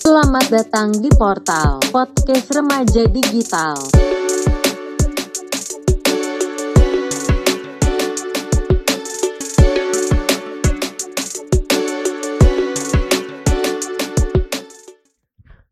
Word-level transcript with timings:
Selamat 0.00 0.48
datang 0.48 0.96
di 0.96 1.12
Portal 1.12 1.78
Podcast 1.92 2.48
Remaja 2.56 3.04
Digital. 3.04 3.76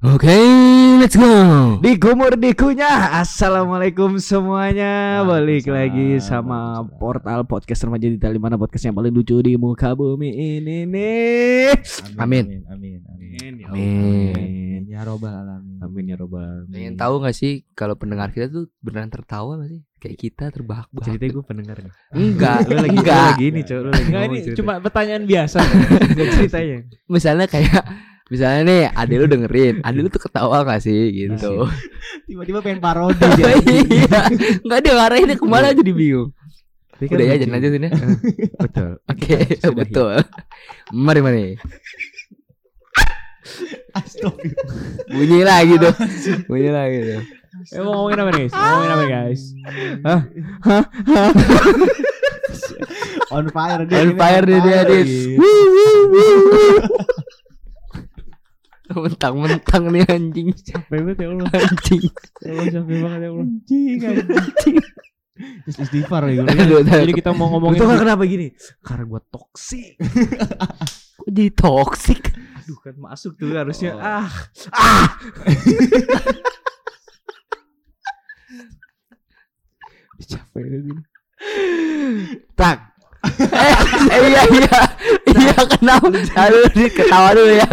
Oke, 0.04 0.57
let's 0.98 1.14
go. 1.14 1.78
Di 1.78 1.94
kumur 1.94 2.34
dikunya 2.34 3.14
Assalamualaikum 3.14 4.18
semuanya 4.18 5.22
Balik 5.22 5.70
lagi 5.70 6.18
sama 6.18 6.82
portal 6.92 7.46
podcast 7.46 7.86
remaja 7.86 8.06
di 8.06 8.18
di 8.18 8.40
mana 8.40 8.58
podcast 8.58 8.82
yang 8.82 8.98
paling 8.98 9.14
lucu 9.14 9.38
di 9.38 9.54
muka 9.54 9.94
bumi 9.94 10.26
ini 10.58 10.82
nih 10.84 11.70
Amin. 12.18 12.62
Amin 12.66 12.98
Amin 13.06 13.52
ya 13.54 13.66
Amin. 13.70 14.34
Amin 14.34 14.80
Ya 14.88 15.06
robbal 15.06 15.30
alamin 15.30 15.78
Amin 15.78 16.04
ya 16.04 16.16
robbal 16.18 16.66
Pengen 16.66 16.98
tahu 16.98 17.22
gak 17.22 17.36
sih 17.36 17.62
kalau 17.72 17.94
pendengar 17.94 18.34
kita 18.34 18.50
tuh 18.50 18.66
beneran 18.80 19.06
tertawa 19.08 19.54
gak 19.62 19.70
sih? 19.70 19.80
Kayak 19.98 20.18
kita 20.20 20.44
terbahak-bahak. 20.50 21.04
Ceritanya 21.04 21.30
gue 21.32 21.44
pendengar 21.44 21.76
nih 21.78 21.92
Enggak, 22.10 22.58
Lu 22.64 22.74
lagi, 22.74 22.90
lu 22.90 23.00
enggak. 23.02 23.26
lagi 23.34 23.44
ini 23.46 23.60
Lu 23.62 23.88
lagi 23.88 24.02
Enggak 24.04 24.22
ini 24.24 24.38
cerita. 24.42 24.56
cuma 24.58 24.72
pertanyaan 24.78 25.24
biasa. 25.24 25.58
Gak 26.18 26.28
ceritanya 26.34 26.76
Misalnya 27.06 27.46
kayak 27.46 27.82
Misalnya 28.28 28.60
nih 28.62 28.80
adik 28.92 29.16
lu 29.18 29.26
dengerin 29.26 29.74
Adik 29.80 30.00
lu 30.04 30.08
tuh 30.08 30.20
ketawa 30.20 30.60
gak 30.62 30.84
sih? 30.84 31.08
Gitu. 31.10 31.64
Tiba-tiba 32.28 32.60
pengen 32.60 32.78
parodi 32.78 33.16
Oh, 33.24 33.32
dia. 33.40 33.56
iya 33.88 34.20
Enggak 34.60 34.78
dia 34.84 34.92
ngarahinnya 34.92 35.36
ke 35.36 35.46
mana 35.48 35.72
jadi 35.72 35.92
bingung 35.92 36.30
Tapi 36.92 37.04
kan 37.08 37.16
Udah 37.16 37.24
ya 37.24 37.34
jangan 37.40 37.54
lanjutin 37.56 37.86
ya 37.88 37.90
Betul. 38.60 38.90
Oke 39.12 39.36
betul. 39.72 40.14
Mari 40.92 41.20
mari. 41.24 41.44
Astagfirullah. 43.96 45.08
Bunyi 45.08 45.40
lagi 45.40 45.74
tuh. 45.80 45.94
Bunyi 46.44 46.68
lagi 46.68 46.98
tuh. 47.00 47.22
Eh 47.74 47.80
mau 47.80 48.04
ngomongin 48.04 48.20
apa 48.20 48.30
nih? 48.36 48.46
Mau 48.50 48.60
ngomongin 48.60 48.92
apa 48.92 49.04
guys? 49.08 49.42
on 53.28 53.44
fire 53.50 53.82
dia 53.84 53.98
On 54.00 54.08
ini 54.08 54.14
fire 54.16 54.44
dia 54.46 54.60
dia 54.60 54.80
dia 54.84 55.02
Mentang-mentang 58.88 59.82
nih 59.92 60.04
anjing. 60.08 60.48
Capek 60.56 60.98
banget 61.04 61.16
ya 61.20 61.28
Allah. 61.34 61.50
Anjing. 61.52 62.02
Ya 62.40 62.50
Allah 62.52 62.66
capek 62.72 62.96
banget 63.04 63.20
ya 63.20 63.28
Allah. 63.28 63.44
anjing 63.44 63.98
anjing. 64.04 64.76
Istighfar 65.70 66.26
ya 66.34 66.42
gue 66.42 66.82
Jadi 66.82 67.14
kita 67.14 67.30
mau 67.30 67.46
ngomongin 67.46 67.78
Itu 67.78 67.86
kan 67.86 68.02
kenapa 68.02 68.26
gini? 68.26 68.50
Karena 68.82 69.06
gue 69.06 69.22
toksik 69.30 69.94
Kok 71.18 71.30
jadi 71.30 71.50
toxic? 71.54 72.34
Aduh 72.58 72.78
kan 72.82 72.94
masuk 72.98 73.38
tuh 73.38 73.54
harusnya. 73.54 73.94
Oh. 73.94 74.26
Ah. 74.74 75.14
Capek 80.28 80.64
banget. 80.66 80.98
Tak 82.58 82.98
eh, 83.26 84.20
iya 84.30 84.42
iya. 84.46 84.78
Iya 85.26 85.58
kenapa? 85.66 86.06
Aduh 86.38 86.70
ketawa 86.70 87.34
dulu 87.34 87.50
ya 87.50 87.66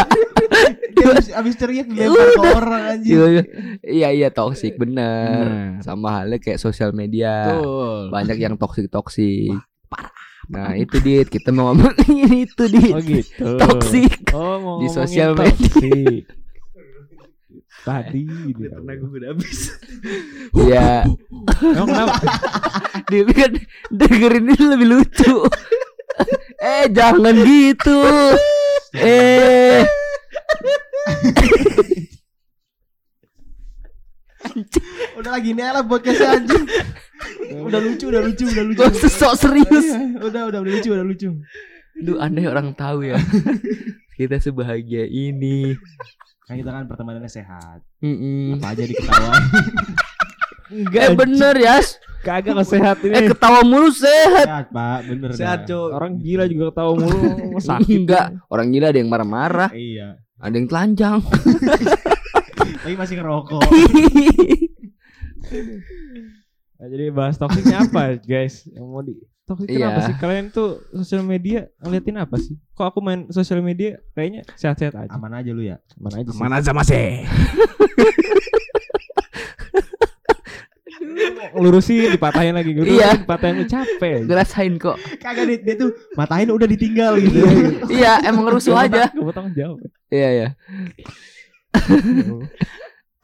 dia 0.96 1.06
abis, 1.12 1.28
abis 1.34 1.54
teriak 1.58 1.88
dilempar 1.90 2.28
ke 2.32 2.50
orang 2.56 2.84
anjing. 2.96 3.16
Iya, 3.16 3.28
iya. 3.84 4.10
Iya 4.16 4.30
toxic 4.32 4.78
bener. 4.80 5.46
Bener. 5.46 5.84
sama 5.84 6.22
halnya 6.22 6.38
kayak 6.40 6.62
sosial 6.62 6.92
media. 6.96 7.56
Betul. 7.58 8.14
Banyak 8.14 8.38
yang 8.40 8.56
toxic 8.56 8.88
toxic. 8.90 9.56
Nah 10.50 10.78
itu 10.78 10.98
dit. 11.02 11.28
Kita 11.28 11.50
mau 11.50 11.74
ngomongin 11.74 12.32
itu 12.46 12.64
dit. 12.70 12.94
Oh 12.94 13.02
gitu. 13.02 13.50
toxic. 13.58 14.14
Oh 14.34 14.56
mau 14.62 14.78
Di 14.82 14.88
sosial 14.90 15.34
toxic. 15.34 16.26
Tadi 17.86 18.26
dia. 18.58 18.70
Karena 18.74 18.92
gue 18.98 19.10
udah 19.14 19.30
habis. 19.34 19.60
Iya. 20.56 21.06
Emang 21.62 21.90
kenapa? 21.90 22.26
dia 23.12 23.26
kan 23.28 23.52
dengerin 23.94 24.50
ini 24.54 24.66
lebih 24.66 24.88
lucu. 24.88 25.36
Eh 26.58 26.90
jangan 26.90 27.36
gitu. 27.44 28.00
Eh 28.96 29.84
udah 35.20 35.32
lagi 35.32 35.58
nih 35.58 35.74
lah 35.74 35.84
podcastnya 35.86 36.38
anjing. 36.38 36.66
Udah 37.66 37.80
lucu 37.82 38.06
udah 38.10 38.22
lucu 38.22 38.46
udah 38.46 38.64
lucu. 38.64 38.84
Sok 39.10 39.34
serius. 39.38 39.88
Iya, 39.90 40.22
udah 40.22 40.42
udah 40.52 40.60
udah 40.62 40.74
lucu 40.76 40.90
udah 40.94 41.06
lucu. 41.06 41.30
Duh 41.96 42.18
aneh 42.20 42.46
orang 42.46 42.76
tahu 42.76 43.08
ya. 43.08 43.18
Kita 44.18 44.40
sebahagia 44.40 45.08
ini. 45.08 45.76
Kan 46.46 46.62
kita 46.62 46.72
kan 46.72 46.86
pertemanannya 46.86 47.28
sehat. 47.28 47.82
Mm-mm. 48.06 48.62
apa 48.62 48.78
aja 48.78 48.84
diketawain? 48.86 49.44
Enggak. 50.78 51.02
Eh 51.02 51.12
bener 51.18 51.56
ya 51.58 51.76
Kagak 52.22 52.62
kesehat 52.62 53.02
Eh 53.02 53.10
ini. 53.10 53.28
ketawa 53.34 53.66
mulu 53.66 53.90
sehat. 53.90 54.46
Sehat 54.46 54.68
pak. 54.70 55.00
Bener 55.10 55.30
Sehat 55.34 55.60
cowok 55.66 55.90
Orang 55.98 56.22
gila 56.22 56.46
juga 56.46 56.70
ketawa 56.70 56.92
mulu. 57.02 57.58
Sakit. 57.58 57.98
Enggak 57.98 58.38
Orang 58.46 58.70
gila 58.70 58.94
ada 58.94 59.00
yang 59.02 59.10
marah-marah. 59.10 59.74
Iya 59.74 60.22
Ada 60.38 60.56
yang 60.56 60.68
telanjang 60.68 61.20
tapi 62.82 62.96
masih 62.96 63.16
ngerokok 63.18 63.62
Nah, 66.76 66.88
jadi 66.92 67.08
bahas 67.08 67.40
toksiknya 67.40 67.88
apa 67.88 68.20
guys? 68.20 68.68
Yang 68.68 68.84
mau 68.84 69.00
di 69.00 69.16
toksik 69.44 69.70
Iya. 69.70 69.78
kenapa 69.80 70.00
sih? 70.04 70.16
Kalian 70.18 70.46
tuh 70.50 70.84
sosial 70.92 71.24
media 71.24 71.72
ngeliatin 71.80 72.18
apa 72.18 72.36
sih? 72.36 72.60
Kok 72.74 72.86
aku 72.86 73.00
main 73.00 73.32
sosial 73.32 73.64
media 73.64 73.96
kayaknya 74.12 74.44
sehat-sehat 74.54 74.94
aja. 74.98 75.10
aman 75.10 75.32
aja 75.34 75.50
lu 75.50 75.64
ya 75.64 75.80
Aman 75.96 76.14
aja 76.14 76.30
sih. 76.30 76.38
Mana 76.38 76.60
aja 76.60 76.72
masih 76.72 77.24
Lurusin 81.56 82.12
dipatahin 82.14 82.54
lagi. 82.56 82.72
Gitu. 82.76 82.88
Iya. 82.96 83.22
Dipatahin 83.22 83.56
lu 83.62 83.66
capek. 83.66 84.26
Ngerasain 84.26 84.74
kok. 84.78 84.98
Kagak 85.20 85.46
dia, 85.48 85.58
dia 85.62 85.76
tuh 85.80 85.90
matahin 86.16 86.52
udah 86.52 86.68
ditinggal 86.68 87.18
gitu. 87.20 87.40
Iya 87.90 88.22
emang 88.28 88.50
rusuh 88.52 88.76
aja. 88.76 89.10
mau 89.16 89.32
tanggung 89.34 89.56
jawab. 89.56 89.80
Iya 90.10 90.30
iya. 90.32 90.48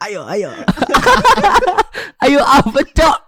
Ayo 0.02 0.26
ayo. 0.26 0.50
Ayo 2.22 2.40
apa 2.42 2.80
cok? 2.82 3.18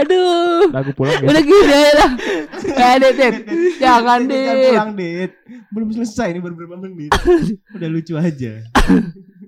Aduh. 0.00 0.72
Lagu 0.72 0.90
pulang 0.96 1.20
ya. 1.20 1.28
Udah 1.28 1.42
gini 1.44 1.72
aja 1.72 1.92
lah 2.00 2.10
Eh 2.80 2.94
Dit, 2.96 3.16
Dit. 3.20 3.36
Jangan 3.76 4.20
Dit, 4.24 4.72
pulang 4.72 4.90
dit. 4.96 5.32
Belum 5.68 5.88
selesai 5.92 6.32
nih 6.32 6.40
baru 6.40 6.54
berapa 6.56 6.76
menit. 6.80 7.12
Udah 7.76 7.88
lucu 7.92 8.16
aja. 8.16 8.64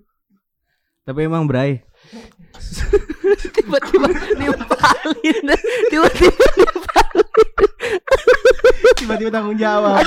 Tapi 1.08 1.20
emang 1.26 1.48
Bray 1.48 1.82
Tiba-tiba 3.54 4.08
nimpalin. 4.38 5.46
Tiba-tiba 5.90 6.46
tiba-tiba 9.02 9.30
tanggung 9.34 9.58
jawab. 9.58 10.02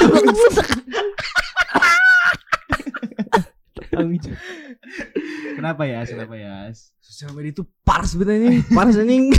Tanggung 3.91 4.19
jawab. 4.19 4.43
kenapa 5.55 5.87
ya 5.87 6.05
kenapa 6.05 6.35
ya 6.37 6.69
Sosial 7.01 7.33
media 7.33 7.57
itu 7.57 7.63
parah 7.81 8.05
sebenarnya 8.05 8.61
Parah 8.69 8.93
anjing. 8.93 9.33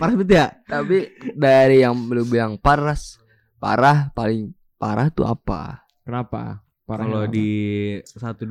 Parah 0.00 0.14
betul 0.16 0.36
ya. 0.36 0.46
Tapi 0.66 0.98
dari 1.32 1.80
yang 1.80 1.96
belum 2.08 2.26
bilang 2.28 2.52
parah 2.60 2.96
Parah 3.56 4.12
paling 4.12 4.52
parah 4.76 5.08
tuh 5.08 5.24
apa? 5.24 5.88
Kenapa? 6.04 6.65
Kalau 6.86 7.26
di 7.26 7.50
123 7.98 8.46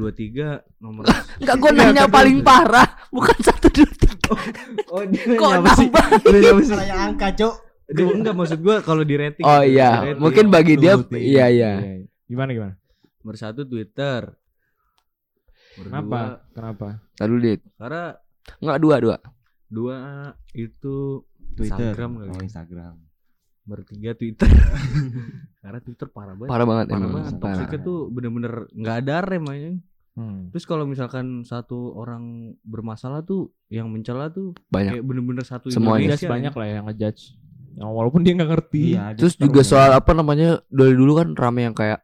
nomor 0.78 1.08
Enggak 1.40 1.56
gue 1.62 1.72
nanya 1.72 2.04
paling 2.06 2.40
parah 2.42 2.84
Bukan 3.08 3.32
satu 3.40 3.72
dua 3.72 3.88
tiga 3.90 4.36
Oh 4.90 5.02
dia 5.02 5.24
Kok 5.34 5.52
nambah? 5.56 6.06
Salah 6.62 6.84
yang 6.84 7.00
angka 7.06 7.32
cok 7.32 7.56
Dia 7.88 8.04
enggak 8.06 8.36
maksud 8.36 8.60
gua 8.60 8.82
kalau 8.82 9.02
di 9.02 9.16
rating 9.16 9.40
Oh 9.42 9.62
di 9.62 9.72
iya 9.72 10.04
rating. 10.04 10.20
Mungkin 10.20 10.46
bagi 10.50 10.76
dia. 10.76 11.00
Iya 11.08 11.16
iya 11.16 11.46
Iya, 11.48 11.72
iya. 11.96 12.08
Gimana 12.26 12.50
gimana? 12.52 12.74
Nomor 13.18 13.36
satu 13.36 13.64
Twitter 13.64 14.28
Nomor 15.74 15.86
Kenapa? 15.86 16.20
dua- 16.20 16.40
Kenapa? 16.52 16.88
Lalu 17.18 17.36
dit 17.42 17.60
Karena 17.74 18.04
Enggak 18.58 18.80
dua 18.80 18.96
dua 19.00 19.18
dua 19.66 19.98
itu 20.52 21.24
Twitter 21.52 21.96
Instagram 21.96 22.12
kali. 22.18 22.30
oh 22.30 22.42
Instagram 22.42 22.94
Nomor 23.66 23.82
tiga 23.84 24.14
Twitter 24.14 24.46
Karena 25.62 25.80
Twitter 25.80 26.08
parah 26.08 26.34
banget 26.34 26.50
Parah 26.50 26.66
banget 26.66 26.86
Parah 26.88 27.00
emang 27.00 27.14
banget 27.16 27.34
Parah 27.36 27.42
Toksiknya 27.58 27.80
tuh 27.82 27.98
bener-bener 28.08 28.54
nggak 28.72 28.96
ada 29.02 29.16
rem 29.22 29.46
aja 29.48 29.72
Hmm. 30.16 30.48
Terus 30.48 30.64
kalau 30.64 30.88
misalkan 30.88 31.44
satu 31.44 31.92
orang 31.92 32.24
bermasalah 32.64 33.20
tuh 33.20 33.52
Yang 33.68 33.88
mencela 33.90 34.32
tuh 34.32 34.56
Banyak 34.72 34.96
Kayak 34.96 35.04
bener-bener 35.04 35.44
satu 35.44 35.68
Semuanya. 35.68 36.08
Indonesia 36.08 36.30
banyak 36.32 36.54
lah 36.56 36.68
yang 36.70 36.84
ngejudge. 36.88 37.22
Yang 37.76 37.90
walaupun 37.92 38.22
dia 38.24 38.32
nggak 38.32 38.48
ngerti. 38.48 38.84
iya 38.96 39.12
Terus 39.12 39.36
dia 39.36 39.44
juga 39.44 39.68
soal 39.68 39.92
apa 39.92 40.16
namanya 40.16 40.64
Dari 40.72 40.96
dulu 40.96 41.20
kan 41.20 41.36
rame 41.36 41.68
yang 41.68 41.76
kayak 41.76 42.00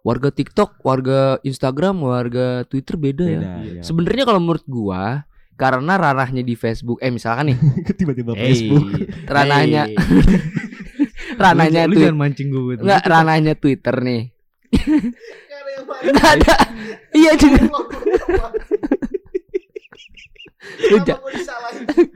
Warga 0.00 0.32
TikTok 0.32 0.80
Warga 0.80 1.36
Instagram 1.42 2.00
Warga 2.00 2.64
Twitter 2.64 2.96
beda, 2.96 3.24
ya 3.24 3.36
beda 3.36 3.50
Iya. 3.60 3.72
ya. 3.76 3.82
Sebenarnya 3.84 4.24
kalau 4.24 4.40
menurut 4.40 4.64
gua 4.64 5.28
karena 5.52 5.92
ranahnya 5.94 6.40
di 6.40 6.56
Facebook 6.56 6.96
eh 6.98 7.12
misalkan 7.12 7.52
nih 7.52 7.58
tiba-tiba 8.00 8.32
Hey, 8.32 8.56
Facebook 8.56 8.88
ranahnya 9.28 9.84
hey. 9.84 10.00
ranahnya 11.40 11.88
Lu 11.88 11.96
jangan 11.96 12.18
mancing 12.20 12.48
gue 12.52 12.76
enggak 12.78 13.02
ranahnya 13.08 13.52
Twitter 13.56 13.96
nih 14.04 14.22
Enggak 16.00 16.30
ada. 16.40 16.54
Iya 17.12 17.32
juga. 17.36 17.60
Lu? 17.66 17.80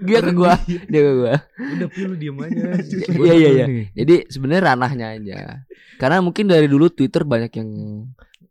Dia 0.05 0.21
ke 0.21 0.33
gua, 0.37 0.55
dia 0.67 1.01
ke 1.03 1.13
gua. 1.17 1.35
Udah 1.59 1.89
Pi 1.91 2.01
lu 2.07 2.15
diem 2.17 2.37
aja. 2.39 2.63
Iya 3.25 3.35
iya 3.35 3.51
iya. 3.51 3.67
Jadi 3.93 4.15
sebenarnya 4.31 4.63
ranahnya 4.75 5.07
aja. 5.17 5.65
Karena 5.99 6.21
mungkin 6.23 6.49
dari 6.49 6.69
dulu 6.69 6.89
Twitter 6.93 7.25
banyak 7.25 7.53
yang 7.57 7.71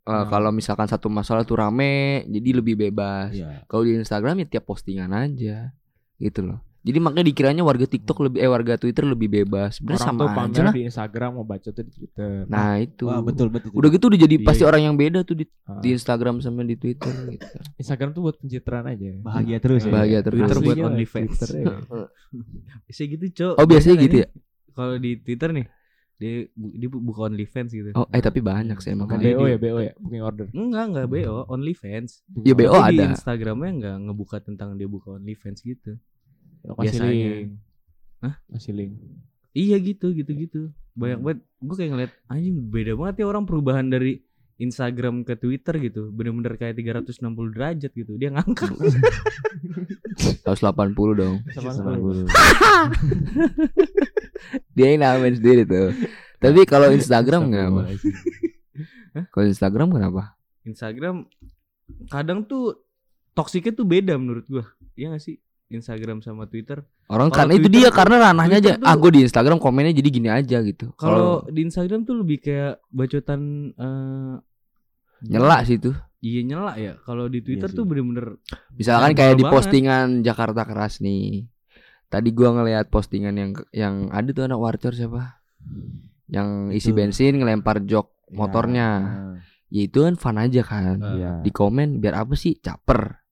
eh, 0.04 0.24
kalau 0.28 0.50
misalkan 0.50 0.86
satu 0.90 1.08
masalah 1.08 1.46
tuh 1.46 1.58
rame, 1.58 2.26
jadi 2.28 2.60
lebih 2.60 2.74
bebas. 2.78 3.32
Iya. 3.32 3.64
Kalau 3.66 3.82
di 3.86 3.96
Instagram 3.96 4.44
ya 4.44 4.58
tiap 4.58 4.64
postingan 4.68 5.10
aja, 5.14 5.72
gitu 6.20 6.40
loh. 6.42 6.60
Jadi 6.84 6.98
makanya 7.00 7.24
dikiranya 7.24 7.62
warga 7.62 7.88
TikTok 7.88 8.18
lebih 8.22 8.38
eh 8.38 8.46
warga 8.46 8.76
Twitter 8.76 9.02
lebih 9.02 9.32
bebas. 9.32 9.80
Sebenarnya 9.80 10.04
Orang 10.04 10.08
sama 10.10 10.20
tuh 10.20 10.28
aja 10.44 10.60
lah. 10.62 10.74
di 10.76 10.82
Instagram 10.84 11.30
mau 11.32 11.42
baca 11.42 11.64
tuh 11.66 11.80
di 11.80 11.90
Twitter. 11.90 12.44
Nah 12.44 12.76
itu. 12.76 13.08
Wah, 13.08 13.18
betul 13.18 13.48
betul. 13.48 13.72
Udah 13.72 13.88
gitu 13.88 14.04
udah 14.06 14.20
jadi 14.20 14.36
Iya, 14.36 14.44
pasti 14.44 14.60
iya. 14.60 14.68
orang 14.68 14.82
yang 14.82 14.94
beda 14.94 15.18
tuh 15.22 15.32
di, 15.32 15.44
Ah. 15.64 15.80
di 15.80 15.88
Instagram 15.90 16.38
sama 16.38 16.60
di 16.60 16.76
Twitter 16.76 17.08
gitu. 17.26 17.40
Instagram 17.80 18.12
tuh 18.12 18.22
buat 18.22 18.36
pencitraan 18.36 18.84
aja. 18.86 19.16
bahagia 19.18 19.58
terus 19.58 19.82
ya. 19.82 19.90
Bahagia 19.90 20.20
terus. 20.20 20.38
Twitter 20.38 20.58
buat 20.60 20.76
OnlyFans. 20.86 21.28
Twitter, 21.32 21.48
ya. 21.56 21.74
Bisa 22.84 23.02
gitu, 23.06 23.24
Cok. 23.32 23.54
Oh, 23.56 23.64
biasanya 23.64 23.96
gitu 23.98 24.16
ya? 24.20 24.28
Kalau 24.70 24.94
di 24.96 25.10
Twitter 25.16 25.48
nih, 25.50 25.66
dia 26.14 26.32
bu- 26.52 26.74
dia 26.74 26.88
bu- 26.88 27.00
buka 27.02 27.20
OnlyFans 27.24 27.70
gitu. 27.70 27.90
Oh, 27.94 28.06
eh 28.06 28.20
tapi 28.20 28.38
banyak 28.38 28.76
sih 28.78 28.92
emang. 28.92 29.08
Makanya 29.08 29.24
BO 29.32 29.44
ya, 29.46 29.56
BO 29.56 29.78
ya, 29.80 29.92
booking 29.96 30.20
order. 30.20 30.46
Enggak, 30.52 30.84
enggak 30.86 31.06
BO, 31.08 31.36
OnlyFans. 31.48 32.10
Ya 32.44 32.52
BO 32.52 32.70
Tapi 32.72 32.92
Di 32.92 32.98
ada. 33.00 33.04
Instagramnya 33.10 33.70
enggak 33.72 33.96
ngebuka 34.04 34.36
tentang 34.38 34.76
dia 34.76 34.84
buka 34.84 35.16
OnlyFans 35.16 35.64
gitu. 35.64 35.96
Kasih 36.64 36.80
Biasanya. 36.80 37.12
link. 37.12 37.48
Hah? 38.24 38.34
Kasih 38.56 38.72
link. 38.72 38.92
Iya 39.54 39.76
gitu, 39.78 40.06
gitu, 40.16 40.32
gitu. 40.32 40.60
Banyak 40.96 41.18
banget. 41.20 41.38
Gue 41.60 41.76
kayak 41.76 41.90
ngeliat 41.92 42.12
anjing 42.32 42.56
beda 42.72 42.92
banget 42.96 43.14
ya 43.20 43.26
orang 43.28 43.44
perubahan 43.44 43.86
dari 43.92 44.24
Instagram 44.56 45.26
ke 45.26 45.34
Twitter 45.36 45.74
gitu. 45.82 46.08
Bener-bener 46.14 46.54
kayak 46.56 46.78
360 46.78 47.54
derajat 47.54 47.92
gitu. 47.92 48.12
Dia 48.16 48.30
ngangkat. 48.32 48.70
180 50.46 51.20
dong. 51.20 51.42
Sama 51.52 51.70
Dia 54.76 54.86
yang 54.94 55.02
namain 55.02 55.34
sendiri 55.34 55.66
tuh. 55.66 55.90
Tapi 56.38 56.60
kalau 56.68 56.92
Instagram 56.94 57.50
kenapa? 57.50 57.82
Kalau 59.30 59.46
Instagram 59.46 59.88
kenapa? 59.90 60.22
Instagram 60.64 61.26
kadang 62.08 62.46
tuh 62.46 62.78
toksiknya 63.36 63.74
tuh 63.74 63.86
beda 63.86 64.14
menurut 64.16 64.46
gua. 64.46 64.64
Iya 64.94 65.14
gak 65.14 65.22
sih? 65.22 65.36
Instagram 65.74 66.18
sama 66.18 66.46
Twitter. 66.46 66.82
Orang 67.06 67.28
Kalau 67.28 67.38
karena 67.44 67.52
itu 67.54 67.66
Twitter 67.66 67.74
dia 67.76 67.88
tuh- 67.88 67.96
karena 67.96 68.16
ranahnya 68.22 68.56
aja. 68.56 68.70
Twitter 68.72 68.80
tuh- 68.80 68.88
Ah 68.88 68.96
gue 68.96 69.10
di 69.10 69.20
Instagram 69.22 69.58
komennya 69.58 69.92
jadi 69.92 70.08
gini 70.08 70.28
aja 70.28 70.58
gitu. 70.60 70.86
Kalau 70.94 71.44
di 71.46 71.60
Instagram 71.62 72.00
tuh 72.02 72.14
lebih 72.16 72.38
kayak 72.40 72.74
bacotan 72.88 73.40
eh 73.70 74.34
nyela 75.24 75.58
sih 75.62 75.76
tuh. 75.76 75.94
Iya 76.20 76.40
nyela 76.42 76.72
ya. 76.76 76.96
Kalau 77.00 77.26
di 77.26 77.40
Twitter 77.40 77.68
sih. 77.68 77.76
tuh 77.76 77.84
bener-bener 77.84 78.40
Misalkan 78.72 79.12
kayak 79.12 79.34
di 79.34 79.44
banget. 79.44 79.54
postingan 79.54 80.06
Jakarta 80.20 80.62
keras 80.64 80.98
nih. 80.98 81.48
Tadi 82.06 82.28
gua 82.30 82.54
ngelihat 82.54 82.88
postingan 82.88 83.34
yang 83.34 83.50
yang 83.70 83.94
ada 84.08 84.30
tuh 84.30 84.44
anak 84.44 84.56
warcor 84.56 84.92
siapa? 84.92 85.42
Yang 86.26 86.48
isi 86.74 86.90
Itu. 86.90 86.96
bensin 86.96 87.36
ngelempar 87.36 87.82
jok 87.82 88.06
Iya. 88.24 88.32
motornya. 88.32 88.88
Ya 89.68 89.80
itu 89.82 89.98
kan 90.00 90.14
fun 90.14 90.38
aja 90.38 90.62
kan. 90.62 90.96
Iya. 91.00 91.32
Di 91.42 91.50
komen 91.50 91.98
biar 91.98 92.14
apa 92.16 92.32
sih? 92.34 92.54
Caper. 92.56 93.23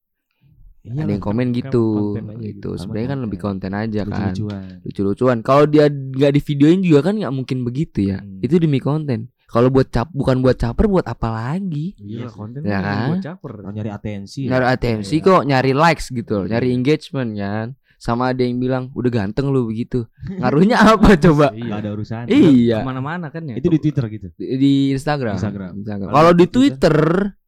Iya 0.83 1.07
ada 1.07 1.15
yang 1.15 1.23
komen 1.23 1.55
kan 1.55 1.59
gitu. 1.63 1.85
Gitu. 2.19 2.43
gitu. 2.43 2.71
Sebenarnya 2.75 3.09
kan 3.15 3.21
lebih 3.23 3.39
konten 3.39 3.71
aja 3.71 4.03
kan. 4.03 4.35
Lucu-lucuan. 4.83 5.39
Kalau 5.47 5.65
dia 5.71 5.87
nggak 5.87 6.33
di 6.35 6.41
videoin 6.43 6.81
juga 6.83 7.01
kan 7.07 7.15
nggak 7.23 7.35
mungkin 7.35 7.63
begitu 7.63 8.11
ya. 8.11 8.19
Hmm. 8.19 8.43
Itu 8.43 8.59
demi 8.59 8.83
konten. 8.83 9.31
Kalau 9.53 9.69
buat 9.69 9.93
cap 9.93 10.09
bukan 10.17 10.41
buat 10.41 10.57
caper 10.57 10.89
buat 10.89 11.05
apa 11.05 11.29
lagi? 11.29 11.93
Iya 12.01 12.25
sih. 12.25 12.35
konten 12.35 12.65
Ya 12.65 12.81
kan 12.81 13.15
buat 13.15 13.21
caper. 13.21 13.53
Nyari 13.69 13.91
atensi. 13.93 14.49
Nyari 14.49 14.65
ya. 14.65 14.73
atensi 14.75 15.15
Iya. 15.21 15.27
kok, 15.29 15.43
nyari 15.45 15.73
likes 15.77 16.07
gitu, 16.09 16.33
loh, 16.41 16.47
nyari 16.49 16.73
engagement 16.73 17.31
kan. 17.37 17.67
Sama 18.01 18.35
ada 18.35 18.43
yang 18.43 18.59
bilang 18.59 18.91
udah 18.97 19.13
ganteng 19.13 19.53
lu 19.53 19.69
begitu. 19.69 20.09
Ngaruhnya 20.41 20.97
apa 20.97 21.15
coba? 21.21 21.53
Enggak 21.53 21.79
ada 21.85 21.91
urusan. 21.95 22.25
Iya. 22.33 22.81
Ke 22.81 22.89
mana-mana 22.89 23.29
kan 23.29 23.45
ya. 23.45 23.61
Itu 23.61 23.69
di 23.69 23.79
Twitter 23.79 24.05
gitu. 24.09 24.27
Di 24.35 24.57
di 24.57 24.73
Instagram. 24.97 25.37
Instagram. 25.37 25.73
Instagram. 25.85 26.11
Kalau 26.11 26.33
di 26.33 26.47
Twitter? 26.49 26.97
Twitter 26.97 26.97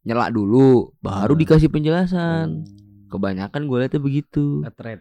nyela 0.05 0.29
dulu, 0.29 0.93
baru 1.01 1.33
dikasih 1.33 1.73
penjelasan. 1.73 2.63
Kebanyakan 3.15 3.61
gue 3.65 3.77
liatnya 3.79 4.01
begitu. 4.03 4.61
A 4.61 4.71
thread 4.71 4.99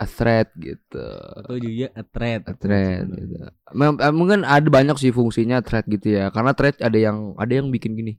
A 0.00 0.08
thread 0.08 0.48
gitu. 0.56 1.04
atau 1.36 1.60
juga 1.60 1.92
a 1.92 2.00
thread. 2.00 2.40
A 2.48 2.56
thread 2.56 3.04
gitu. 3.12 3.36
Mem- 3.76 4.00
eh, 4.00 4.14
Mungkin 4.16 4.48
ada 4.48 4.64
banyak 4.64 4.96
sih 4.96 5.12
fungsinya 5.12 5.60
thread 5.60 5.84
gitu 5.84 6.16
ya. 6.16 6.32
Karena 6.32 6.56
thread 6.56 6.80
ada 6.80 6.96
yang 6.96 7.36
ada 7.36 7.52
yang 7.52 7.68
bikin 7.68 7.92
gini. 7.92 8.16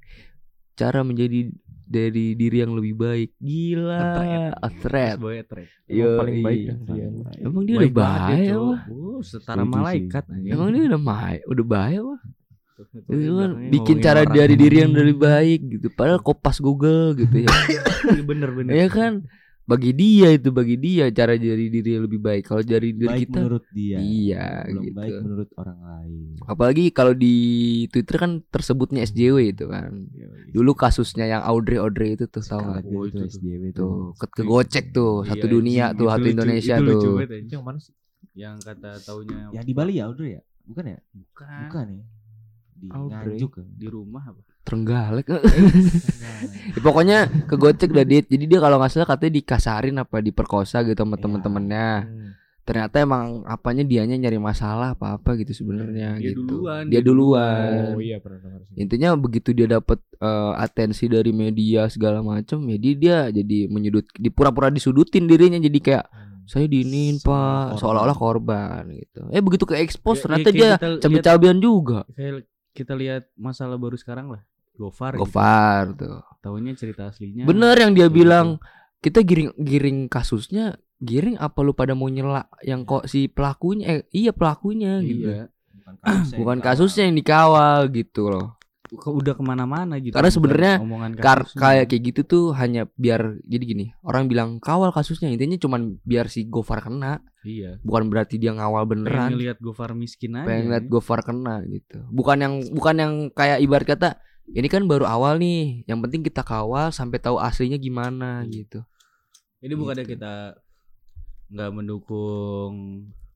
Cara 0.77 1.01
menjadi 1.01 1.49
dari 1.91 2.37
diri 2.37 2.61
yang 2.61 2.77
lebih 2.77 2.93
baik. 2.95 3.33
Gila. 3.41 3.97
A 3.97 4.05
thread. 4.13 4.51
A 4.53 4.69
thread. 4.69 5.15
Boy 5.17 5.41
a 5.41 5.45
thread. 5.47 5.67
Emang 5.89 5.97
Yoi. 6.05 6.19
paling 6.21 6.37
baik 6.45 6.61
dia. 6.85 7.05
Emang 7.41 7.63
dia 7.65 7.75
Baik 7.81 7.89
udah 7.89 7.97
bahaya 7.97 8.37
dia, 8.37 8.57
wah. 8.61 8.81
Oh, 8.87 9.19
setara 9.25 9.63
malaikat. 9.65 10.23
Emang 10.45 10.69
dia 10.69 10.83
udah 10.85 11.01
bahaya, 11.01 11.41
udah 11.49 11.65
bahaya 11.65 11.99
wah. 12.05 12.21
Itu 12.73 12.87
kan 13.33 13.51
belakangnya 13.51 13.69
bikin 13.69 13.97
cara 13.99 14.21
orang. 14.21 14.33
dari 14.33 14.55
diri 14.55 14.75
yang 14.79 14.91
lebih 14.91 15.17
baik 15.17 15.59
gitu. 15.69 15.87
Padahal 15.89 16.19
kopas 16.19 16.57
Google 16.57 17.13
gitu 17.13 17.37
ya. 17.37 17.49
Iya, 18.01 18.23
bener-bener. 18.23 18.71
ya 18.73 18.87
kan? 18.87 19.13
Bagi 19.61 19.93
dia 19.93 20.33
itu 20.33 20.49
bagi 20.49 20.75
dia 20.75 21.07
cara 21.09 21.31
dari 21.31 21.69
diri 21.69 21.95
yang 21.95 22.03
lebih 22.03 22.19
baik. 22.19 22.43
Kalau 22.43 22.59
dari 22.59 22.91
diri 22.91 23.07
Baik 23.07 23.21
kita 23.23 23.37
menurut 23.39 23.63
dia. 23.71 23.97
iya 23.97 24.45
Belum 24.65 24.83
gitu. 24.83 24.97
baik 24.97 25.13
menurut 25.21 25.49
orang 25.55 25.79
lain. 25.79 26.21
Apalagi 26.43 26.83
kalau 26.89 27.13
di 27.13 27.35
Twitter 27.87 28.15
kan 28.17 28.31
tersebutnya 28.43 28.99
SJW 29.01 29.37
itu 29.47 29.65
kan. 29.65 30.09
Dulu 30.49 30.71
kasusnya 30.73 31.29
yang 31.29 31.41
Audrey 31.41 31.77
Audrey 31.77 32.15
itu 32.15 32.25
tuh 32.25 32.41
tahu 32.41 32.59
nggak? 32.59 32.83
Oh, 32.89 33.05
itu 33.05 33.21
SJW 33.21 33.63
Tuh 33.69 33.77
tuh. 33.77 33.93
ke 34.17 34.25
kegocek 34.33 34.85
tuh 34.91 35.23
Iya, 35.23 35.29
satu 35.29 35.45
dunia 35.47 35.83
anjing. 35.85 35.93
tuh 35.93 36.03
Itu 36.03 36.09
satu 36.09 36.19
lucu- 36.19 36.33
Indonesia 36.33 36.73
itu 36.73 36.83
lucu 36.83 36.97
tuh. 36.97 37.15
anjing. 37.15 37.39
Itu 37.39 37.53
yang 37.53 37.63
mana 37.63 37.79
sih? 37.79 37.93
Yang 38.33 38.55
kata 38.65 38.89
taunya 38.99 39.39
Yang 39.51 39.65
di 39.65 39.73
Bali 39.73 39.93
ya 39.93 40.03
Audrey 40.03 40.29
ya? 40.33 40.41
Bukan 40.61 40.83
ya? 40.85 40.99
bukan 41.13 41.47
Bukan 41.63 41.85
ya. 41.93 42.03
Di. 42.81 42.89
Nganjuk 42.89 43.51
ya. 43.53 43.63
di 43.67 43.87
rumah 43.87 44.23
apa? 44.25 44.41
Trenggalek. 44.61 45.27
Ya, 46.71 46.79
pokoknya 46.79 47.17
kegocek 47.45 47.91
dah 47.91 48.01
dit. 48.01 48.25
Jadi 48.25 48.45
dia 48.45 48.57
kalau 48.57 48.77
nggak 48.77 48.89
salah 48.89 49.07
katanya 49.07 49.33
dikasarin 49.35 49.95
apa 49.95 50.17
diperkosa 50.19 50.81
gitu 50.81 50.97
sama 50.97 51.13
Iya. 51.13 51.21
temen-temennya. 51.21 51.89
Hmm. 52.01 52.29
Ternyata 52.61 52.95
emang 52.99 53.25
apanya 53.43 53.81
dianya 53.83 54.15
nyari 54.15 54.37
masalah 54.37 54.93
apa 54.93 55.17
apa 55.17 55.33
gitu 55.35 55.51
sebenarnya 55.55 56.13
Dia 56.15 56.29
gitu. 56.29 56.45
duluan, 56.45 56.83
Dia 56.85 56.93
dia 56.93 57.01
duluan. 57.03 57.81
Oh 57.91 57.99
iya 57.99 58.17
pernah. 58.17 58.61
Intinya 58.73 59.13
begitu 59.15 59.49
dia 59.51 59.67
dapat 59.67 59.97
eh, 60.15 60.51
atensi 60.55 61.05
dari 61.05 61.29
media 61.31 61.85
segala 61.87 62.21
macam, 62.21 62.61
ya 62.65 62.77
dia, 62.77 62.93
dia 62.95 63.17
jadi 63.31 63.65
menyudut, 63.67 64.05
dipura-pura 64.15 64.69
disudutin 64.69 65.25
dirinya 65.25 65.57
jadi 65.57 65.79
kayak 65.79 66.05
saya 66.43 66.65
diinin 66.65 67.17
pak, 67.17 67.73
korban. 67.73 67.79
seolah-olah 67.79 68.17
korban 68.17 68.81
gitu. 68.91 69.21
Eh 69.29 69.39
begitu 69.39 69.63
ke 69.63 69.77
expose 69.77 70.19
Ya, 70.19 70.23
ternyata 70.23 70.41
ya, 70.41 70.51
kayak 70.51 70.53
dia 70.53 70.69
kita 70.71 70.87
lihat- 70.87 71.01
cabe-cabean 71.01 71.57
juga. 71.57 71.99
Kayak 72.11 72.31
kita 72.71 72.95
lihat 72.95 73.31
masalah 73.35 73.75
baru 73.75 73.95
sekarang 73.99 74.31
lah. 74.31 74.43
Gofar. 74.75 75.15
gitu. 75.15 75.23
Gofar 75.27 75.83
tuh. 75.95 76.19
Taunya 76.41 76.73
cerita 76.73 77.11
aslinya. 77.11 77.45
Bener 77.45 77.75
yang 77.77 77.91
dia 77.93 78.07
kayak 78.07 78.15
bilang 78.15 78.47
kita 79.01 79.21
giring 79.25 79.51
giring 79.57 79.99
kasusnya 80.07 80.77
giring 81.01 81.35
apa 81.41 81.65
lu 81.65 81.73
pada 81.73 81.97
mau 81.97 82.05
nyela 82.07 82.45
yang 82.61 82.85
kok 82.85 83.09
si 83.09 83.25
pelakunya 83.25 83.85
eh 83.89 83.99
iya 84.13 84.31
pelakunya 84.31 85.01
gitu. 85.01 85.27
Iya. 85.27 85.43
Bukan 85.81 85.95
kasusnya. 85.97 86.37
Bukan 86.37 86.57
yang 86.57 86.65
kasusnya 86.65 87.03
yang 87.09 87.15
dikawal 87.17 87.79
gitu 87.89 88.21
loh. 88.29 88.60
Ke- 88.91 89.07
Udah 89.09 89.31
ke 89.31 89.39
mana-mana 89.39 89.95
gitu. 89.97 90.11
Karena 90.11 90.27
bukan 90.27 90.35
sebenarnya 90.35 90.73
Kar 91.17 91.47
kayak 91.47 91.87
kayak 91.87 92.01
gitu 92.05 92.21
tuh 92.21 92.43
hanya 92.51 92.91
biar 92.93 93.39
jadi 93.41 93.63
gini 93.65 93.85
orang 94.01 94.27
bilang 94.27 94.59
kawal 94.59 94.89
kasusnya 94.89 95.27
intinya 95.27 95.55
cuman 95.55 95.95
biar 96.01 96.27
si 96.27 96.43
Gofar 96.43 96.81
kena 96.81 97.23
Iya. 97.41 97.79
bukan 97.79 98.05
berarti 98.05 98.35
dia 98.35 98.51
ngawal 98.51 98.83
Pengen 98.83 98.91
beneran 99.01 99.29
ngeliat 99.31 99.57
Gofar 99.57 99.91
miskin 99.93 100.35
aja. 100.35 100.43
pengen 100.43 100.65
lihat 100.69 100.83
ya. 100.83 100.89
Gofar 100.89 101.19
kena 101.21 101.63
gitu 101.65 102.03
bukan 102.09 102.37
yang 102.37 102.53
bukan 102.69 102.95
yang 102.97 103.13
kayak 103.29 103.57
ibarat 103.59 103.87
kata 103.87 104.09
ini 104.49 104.67
kan 104.67 104.83
baru 104.83 105.05
awal 105.05 105.37
nih 105.37 105.81
yang 105.85 105.97
penting 105.99 106.19
kita 106.19 106.41
kawal 106.41 106.89
sampai 106.89 107.17
tahu 107.17 107.39
aslinya 107.39 107.77
gimana 107.77 108.43
gitu 108.45 108.83
Ini 109.57 109.71
bukannya 109.71 110.03
Gitu. 110.03 110.13
kita 110.15 110.59
nggak 111.49 111.71
mendukung 111.71 112.73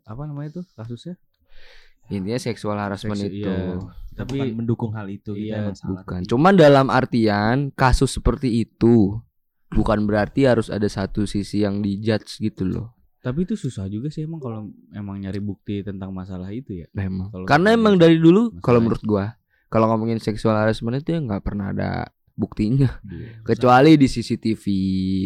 apa 0.02 0.22
namanya 0.24 0.50
tuh 0.54 0.66
kasusnya? 0.74 1.16
Intinya 2.08 2.38
seksual 2.38 2.78
harassment 2.78 3.18
Seksu- 3.18 3.34
itu 3.36 3.50
iya. 3.50 3.80
Kita 4.08 4.24
Tapi 4.24 4.38
bukan 4.38 4.56
mendukung 4.56 4.92
hal 4.94 5.08
itu 5.08 5.32
kita 5.32 5.44
Iya, 5.44 5.56
emang 5.60 5.76
salah. 5.76 5.92
bukan 6.00 6.20
tapi- 6.20 6.30
cuman 6.30 6.54
dalam 6.56 6.88
artian 6.88 7.58
kasus 7.72 8.12
seperti 8.14 8.62
itu 8.62 9.20
bukan 9.70 10.06
berarti 10.06 10.46
harus 10.46 10.70
ada 10.70 10.86
satu 10.86 11.26
sisi 11.26 11.62
yang 11.62 11.80
dijudge 11.80 12.40
gitu 12.40 12.64
loh 12.64 12.88
tapi 13.20 13.44
itu 13.44 13.54
susah 13.54 13.86
juga 13.86 14.08
sih 14.08 14.22
emang 14.22 14.38
kalau 14.38 14.70
emang 14.90 15.18
nyari 15.18 15.42
bukti 15.42 15.82
tentang 15.82 16.14
masalah 16.14 16.54
itu 16.54 16.78
ya. 16.78 16.88
Kalau 16.94 17.42
Karena 17.44 17.70
kita 17.70 17.76
emang 17.76 17.98
dari 17.98 18.16
dulu 18.16 18.54
kalau 18.60 18.78
itu. 18.78 18.86
menurut 18.86 19.04
gua 19.04 19.26
kalau 19.68 19.90
ngomongin 19.90 20.22
seksual 20.22 20.54
harassment 20.54 21.02
itu 21.02 21.10
ya 21.10 21.20
nggak 21.20 21.42
pernah 21.42 21.74
ada 21.74 22.14
buktinya 22.36 23.00
Iya. 23.02 23.40
kecuali 23.48 23.96
di 23.96 24.06
CCTV 24.06 24.64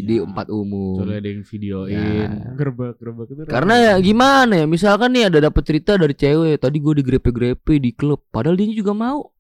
di 0.06 0.16
Ya. 0.16 0.24
empat 0.24 0.48
umum. 0.48 1.02
Soalnya 1.02 1.18
ada 1.20 1.30
yang 1.30 1.42
videoin. 1.44 1.98
Ya. 1.98 2.30
Gerbak 2.54 2.94
gerbak 2.96 3.28
itu. 3.28 3.42
Karena 3.46 3.74
ya 3.76 3.94
gimana 3.98 4.54
ya 4.56 4.66
misalkan 4.66 5.10
nih 5.12 5.28
ada 5.28 5.42
dapet 5.44 5.64
cerita 5.64 5.94
dari 5.94 6.14
cewek 6.14 6.58
tadi 6.58 6.78
gue 6.78 6.94
digrepe-grepe 6.96 7.74
di 7.76 7.92
klub 7.92 8.22
padahal 8.30 8.54
dia 8.54 8.70
juga 8.70 8.94
mau 8.94 9.34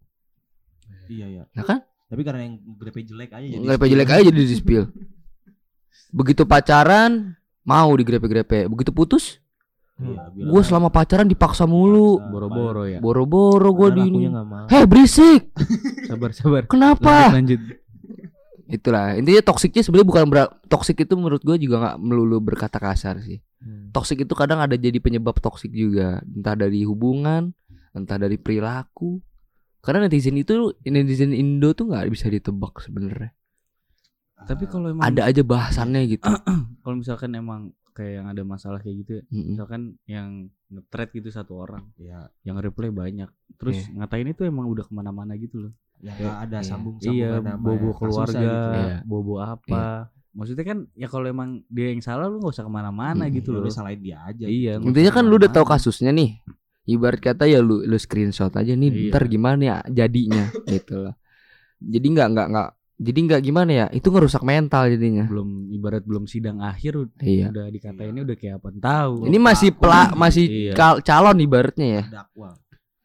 Iya 1.06 1.26
ya. 1.26 1.44
ya 1.52 1.64
kan 1.64 1.80
Tapi 2.06 2.22
karena 2.22 2.42
yang 2.44 2.58
grepe 2.76 3.02
jelek 3.02 3.30
aja 3.32 3.46
jadi. 3.46 3.62
Grepe 3.64 3.86
jelek 3.86 4.10
aja 4.10 4.22
jadi 4.26 4.42
di 4.42 4.56
spill. 4.56 4.90
Begitu 6.18 6.42
pacaran 6.44 7.38
mau 7.62 7.94
digrepe-grepe. 7.94 8.66
Begitu 8.66 8.90
putus, 8.90 9.38
Iya, 10.00 10.32
bilang 10.32 10.50
gue 10.50 10.62
selama 10.63 10.88
pacaran 10.88 11.27
dipaksa 11.27 11.68
mulu. 11.68 12.24
Boro-boro 12.24 12.88
ya. 12.88 13.00
Boro-boro 13.00 13.70
gue 13.75 13.89
di 13.94 14.01
ini. 14.08 14.24
Heh 14.72 14.88
berisik. 14.88 15.51
Sabar 16.10 16.32
sabar. 16.32 16.63
Kenapa? 16.65 17.36
Lanjut, 17.36 17.60
lanjut. 17.60 17.62
Itulah 18.70 19.18
intinya 19.18 19.41
toksiknya 19.41 19.82
sebenarnya 19.82 20.08
bukan 20.08 20.24
ber- 20.29 20.53
toksik 20.70 21.01
itu 21.01 21.18
menurut 21.18 21.41
gue 21.41 21.58
juga 21.58 21.75
nggak 21.82 21.98
melulu 22.00 22.38
berkata 22.39 22.77
kasar 22.77 23.18
sih. 23.20 23.41
Hmm. 23.60 23.89
Toksik 23.91 24.24
itu 24.24 24.34
kadang 24.38 24.62
ada 24.62 24.77
jadi 24.77 25.01
penyebab 25.01 25.41
toksik 25.41 25.74
juga, 25.74 26.22
entah 26.24 26.53
dari 26.53 26.86
hubungan, 26.86 27.51
entah 27.91 28.15
dari 28.15 28.38
perilaku. 28.38 29.20
Karena 29.82 30.06
netizen 30.06 30.38
itu 30.38 30.75
netizen 30.86 31.34
Indo 31.34 31.74
tuh 31.74 31.89
nggak 31.89 32.08
bisa 32.08 32.29
ditebak 32.29 32.77
sebenarnya. 32.79 33.34
Tapi 34.39 34.63
Ah, 34.63 34.70
kalau 34.72 34.88
emang 34.94 35.03
Ada 35.03 35.22
aja 35.27 35.41
bahasannya 35.44 36.01
gitu. 36.08 36.29
kalau 36.86 36.96
misalkan 36.96 37.34
emang 37.36 37.74
kayak 38.00 38.24
yang 38.24 38.27
ada 38.32 38.41
masalah 38.41 38.79
kayak 38.79 38.96
gitu 39.03 39.12
ya, 39.20 39.24
Mm-mm. 39.27 39.46
misalkan 39.51 39.82
yang 40.08 40.27
nge-thread 40.68 41.10
gitu 41.12 41.29
satu 41.29 41.60
orang, 41.60 41.84
ya 42.00 42.32
yang 42.41 42.56
reply 42.58 42.88
banyak, 42.88 43.27
terus 43.60 43.75
Iya. 43.84 44.00
ngatain 44.00 44.32
itu 44.32 44.48
emang 44.48 44.65
udah 44.65 44.88
ke 44.88 44.94
mana-mana 44.96 45.36
gitu 45.36 45.68
loh. 45.68 45.74
yang 46.00 46.15
nggak 46.15 46.38
ada 46.48 46.58
Iya. 46.58 46.63
sambung 46.63 46.96
iya, 47.03 47.44
bobo 47.60 47.91
keluarga, 47.91 48.39
Iya. 48.39 48.98
bobo 49.03 49.44
apa. 49.44 50.08
Maksudnya 50.32 50.63
kan 50.63 50.88
ya 50.96 51.12
kalau 51.12 51.27
emang 51.27 51.60
dia 51.68 51.91
yang 51.91 52.00
salah 52.00 52.32
lu 52.32 52.39
nggak 52.39 52.56
usah 52.56 52.63
ke 52.63 52.72
mana-mana 52.72 53.27
Mm-mm. 53.27 53.36
gitu 53.36 53.51
loh. 53.51 53.68
Udah 53.68 53.75
salahin 53.75 54.00
dia 54.00 54.24
aja. 54.24 54.48
Iya. 54.48 54.79
nggak 54.79 54.96
Intinya 54.96 55.12
kan 55.12 55.24
lu 55.27 55.36
udah 55.36 55.51
tahu 55.51 55.68
kasusnya 55.68 56.15
nih. 56.15 56.39
Ibarat 56.88 57.20
kata 57.20 57.46
ya 57.46 57.60
lu 57.60 57.84
lu 57.84 57.98
screenshot 58.00 58.48
aja 58.50 58.72
nih, 58.72 58.88
Iya. 58.88 59.12
ntar 59.12 59.27
gimana 59.27 59.60
ya 59.62 59.77
jadinya 59.91 60.48
gitu 60.72 61.03
loh. 61.03 61.13
Jadi 61.77 62.08
nggak 62.15 62.27
nggak 62.32 62.48
nggak 62.48 62.70
jadi 63.00 63.20
nggak 63.22 63.41
gimana 63.41 63.72
ya? 63.72 63.86
Itu 63.89 64.12
ngerusak 64.12 64.44
mental 64.44 64.91
jadinya. 64.91 65.24
belum 65.24 65.72
ibarat 65.72 66.03
belum 66.03 66.27
sidang 66.27 66.60
akhir 66.60 67.00
Iya. 67.18 67.48
udah 67.50 67.65
dikatainnya 67.70 68.22
udah 68.22 68.36
kayak 68.36 68.60
apa 68.60 68.70
tahu. 68.75 69.24
Ini 69.25 69.38
masih 69.39 69.70
pela 69.72 70.12
masih 70.13 70.46
Iya. 70.68 71.00
calon 71.00 71.39
ibaratnya 71.39 71.88
ya. 71.88 72.03
dakwa 72.13 72.60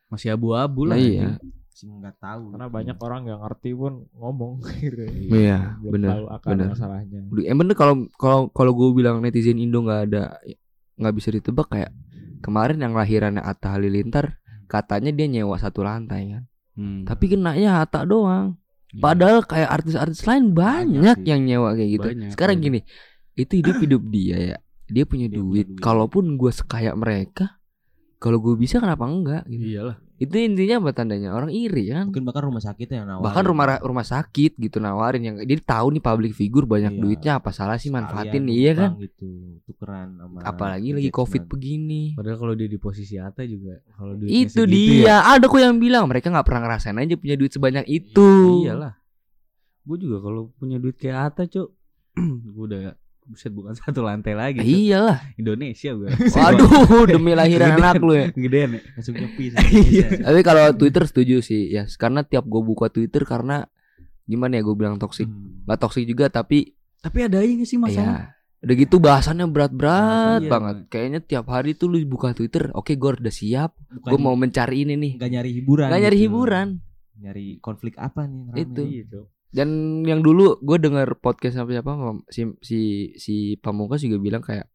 masih 0.07 0.29
abu-abu 0.31 0.85
Nah, 0.85 0.95
lah. 0.95 0.99
iya. 0.99 1.29
sih 1.71 1.87
nggak 1.87 2.19
tahu. 2.19 2.55
Karena 2.55 2.67
banyak 2.69 2.97
orang 2.97 3.21
nggak 3.25 3.41
ngerti 3.41 3.71
pun 3.73 3.93
ngomong 4.13 4.53
gitu. 4.83 5.07
Iya, 5.31 5.79
akar 6.29 6.55
bener. 6.55 6.67
masalahnya. 6.71 7.21
Bener 7.31 7.75
kalau 7.75 7.95
kalau 8.15 8.47
kalau 8.51 8.73
gue 8.73 8.89
bilang 8.95 9.19
netizen 9.19 9.59
Indo 9.59 9.79
nggak 9.81 10.03
ada 10.09 10.39
nggak 10.95 11.15
bisa 11.15 11.31
ditebak 11.31 11.67
kayak 11.69 11.91
kemarin 12.39 12.79
yang 12.79 12.95
lahirannya 12.95 13.43
Atta 13.43 13.75
Halilintar 13.75 14.39
katanya 14.65 15.11
dia 15.11 15.27
nyewa 15.29 15.55
satu 15.55 15.83
lantai 15.83 16.31
kan. 16.31 16.43
Hmm. 16.75 17.03
Tapi 17.03 17.31
kenanya 17.31 17.83
Atta 17.83 18.03
doang. 18.03 18.55
Iya. 18.95 19.03
Padahal 19.03 19.39
kayak 19.43 19.71
artis-artis 19.75 20.23
lain 20.23 20.55
banyak, 20.55 21.19
yang 21.27 21.43
nyewa 21.43 21.75
kayak 21.75 21.91
gitu. 21.91 22.09
Banyak, 22.15 22.31
Sekarang 22.31 22.63
banyak. 22.63 22.71
gini, 22.71 22.81
itu 23.35 23.53
hidup 23.59 23.77
hidup 23.83 24.03
dia 24.07 24.37
ya. 24.39 24.57
Dia 24.87 25.03
punya 25.03 25.27
Dia 25.27 25.35
punya 25.35 25.51
duit. 25.51 25.67
duit. 25.75 25.83
Kalaupun 25.83 26.39
gue 26.39 26.53
sekaya 26.55 26.95
mereka, 26.95 27.59
kalau 28.23 28.39
gue 28.39 28.55
bisa 28.55 28.79
kenapa 28.79 29.03
enggak? 29.05 29.43
Gitu. 29.51 29.75
Iyalah. 29.75 29.97
Itu 30.15 30.31
intinya 30.33 30.79
apa 30.79 30.91
tandanya? 30.93 31.31
Orang 31.31 31.51
iri 31.51 31.91
kan. 31.91 32.07
Mungkin 32.07 32.23
bahkan 32.23 32.47
rumah 32.47 32.59
sakitnya 32.59 33.03
yang 33.03 33.09
nawarin. 33.11 33.25
Bahkan 33.27 33.45
rumah 33.45 33.67
rumah 33.79 34.03
sakit 34.03 34.53
gitu 34.57 34.79
nawarin 34.79 35.23
yang 35.23 35.37
dia 35.41 35.59
tahu 35.59 35.91
nih 35.91 35.99
public 36.01 36.33
figure 36.33 36.65
banyak 36.65 36.95
Iya. 36.95 37.01
duitnya 37.01 37.33
apa 37.37 37.51
salah 37.51 37.75
sih 37.75 37.91
manfaatin 37.91 38.41
Sekalian 38.41 38.47
iya 38.49 38.73
kan? 38.73 38.91
gitu 38.97 39.29
tukeran 39.65 40.15
sama 40.15 40.39
Apalagi 40.41 40.95
lagi 40.95 41.11
covid 41.11 41.43
begini. 41.45 42.15
Padahal 42.15 42.39
kalau 42.39 42.55
dia 42.55 42.67
di 42.67 42.79
posisi 42.79 43.19
Ata 43.19 43.43
juga 43.43 43.75
kalau 43.91 44.15
duitnya 44.15 44.39
Itu 44.41 44.63
segitu 44.63 45.03
dia. 45.03 45.03
ya, 45.05 45.17
Ada 45.29 45.45
kok 45.45 45.59
yang 45.59 45.77
bilang 45.77 46.05
mereka 46.07 46.31
nggak 46.31 46.47
pernah 46.47 46.63
ngerasain 46.63 46.95
aja 46.95 47.15
punya 47.15 47.35
duit 47.35 47.51
sebanyak 47.51 47.85
itu. 47.85 48.29
iyalah. 48.63 48.95
Gue 49.83 49.99
juga 49.99 50.17
kalau 50.19 50.49
punya 50.55 50.79
duit 50.79 50.95
kayak 50.95 51.19
Ata, 51.29 51.45
Cuk. 51.45 51.69
gue 52.55 52.65
udah 52.65 52.81
buset 53.25 53.49
bukan 53.49 53.73
satu 53.81 54.01
lantai 54.01 54.33
lagi. 54.33 54.61
Cuk. 54.61 54.69
Iyalah. 54.69 55.19
Indonesia 55.35 55.91
gue. 55.91 56.09
Waduh, 56.35 57.05
demi 57.07 57.33
lahiran 57.33 57.75
anak 57.75 57.99
lu 57.99 58.13
ya. 58.13 58.27
Gedean 58.31 58.77
ya. 58.77 58.81
langsung 58.95 59.15
nyepi 59.15 59.45
Iya. 59.91 60.09
Tapi 60.21 60.41
kalau 60.41 60.65
Twitter 60.73 61.05
setuju 61.05 61.41
sih 61.41 61.69
ya, 61.69 61.89
karena 61.91 62.21
tiap 62.23 62.45
gue 62.45 62.61
buka 62.61 62.87
Twitter 62.87 63.23
karena 63.23 63.65
gimana 64.23 64.57
ya 64.57 64.63
gue 64.63 64.73
bilang 64.75 64.97
toksik, 64.97 65.25
Hmm. 65.25 65.65
nggak 65.65 65.79
toksik 65.79 66.05
juga 66.05 66.29
tapi 66.29 66.73
Tapi 66.99 67.19
ada 67.21 67.37
aja 67.37 67.53
gak 67.55 67.67
sih 67.67 67.77
masalah? 67.77 68.33
ya 68.33 68.33
udah 68.63 68.77
gitu 68.79 68.97
bahasannya 68.97 69.45
berat-berat 69.47 70.41
Iya. 70.41 70.49
banget. 70.49 70.77
Kayaknya 70.89 71.21
tiap 71.21 71.47
hari 71.47 71.73
tuh 71.73 71.87
lu 71.87 72.01
buka 72.03 72.33
Twitter, 72.33 72.73
oke 72.73 72.89
gue 72.91 73.11
udah 73.15 73.29
siap, 73.31 73.77
gue 73.91 74.17
mau 74.17 74.33
mencari 74.33 74.85
ini 74.85 74.97
nih. 74.97 75.13
nggak 75.15 75.31
nyari 75.31 75.51
hiburan 75.55 75.87
Gak 75.87 76.01
nyari 76.01 76.17
gitu. 76.17 76.25
hiburan. 76.25 76.69
nyari 77.15 77.47
konflik 77.59 77.95
apa 77.95 78.25
nih 78.25 78.43
rame? 78.49 78.59
Itu. 78.59 78.83
Iya. 78.83 79.21
Dan 79.55 79.69
yang 80.03 80.19
dulu 80.19 80.59
gue 80.59 80.77
denger 80.77 81.15
podcast 81.17 81.55
apa 81.57 81.71
siapa 81.71 81.93
si 82.27 82.43
si 82.59 82.79
si 83.15 83.35
Pamungkas 83.55 84.03
juga 84.03 84.19
bilang 84.19 84.43
kayak 84.43 84.67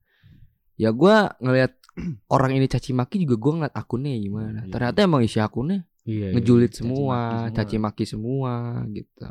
ya 0.79 0.89
gue 0.89 1.15
ngelihat 1.43 1.75
orang 2.35 2.55
ini 2.55 2.65
caci 2.65 2.95
maki 2.95 3.27
juga 3.27 3.35
gue 3.35 3.51
ngeliat 3.59 3.75
akunnya 3.75 4.15
gimana. 4.15 4.59
Iya. 4.63 4.71
Ternyata 4.71 4.97
emang 5.03 5.21
isi 5.21 5.37
akunnya 5.37 5.83
Iya. 6.07 6.31
ngejulit 6.31 6.71
caci 6.71 6.79
semua, 6.79 7.19
semua. 7.43 7.51
caci 7.51 7.75
maki 7.77 8.05
semua 8.07 8.53
gitu. 8.89 9.27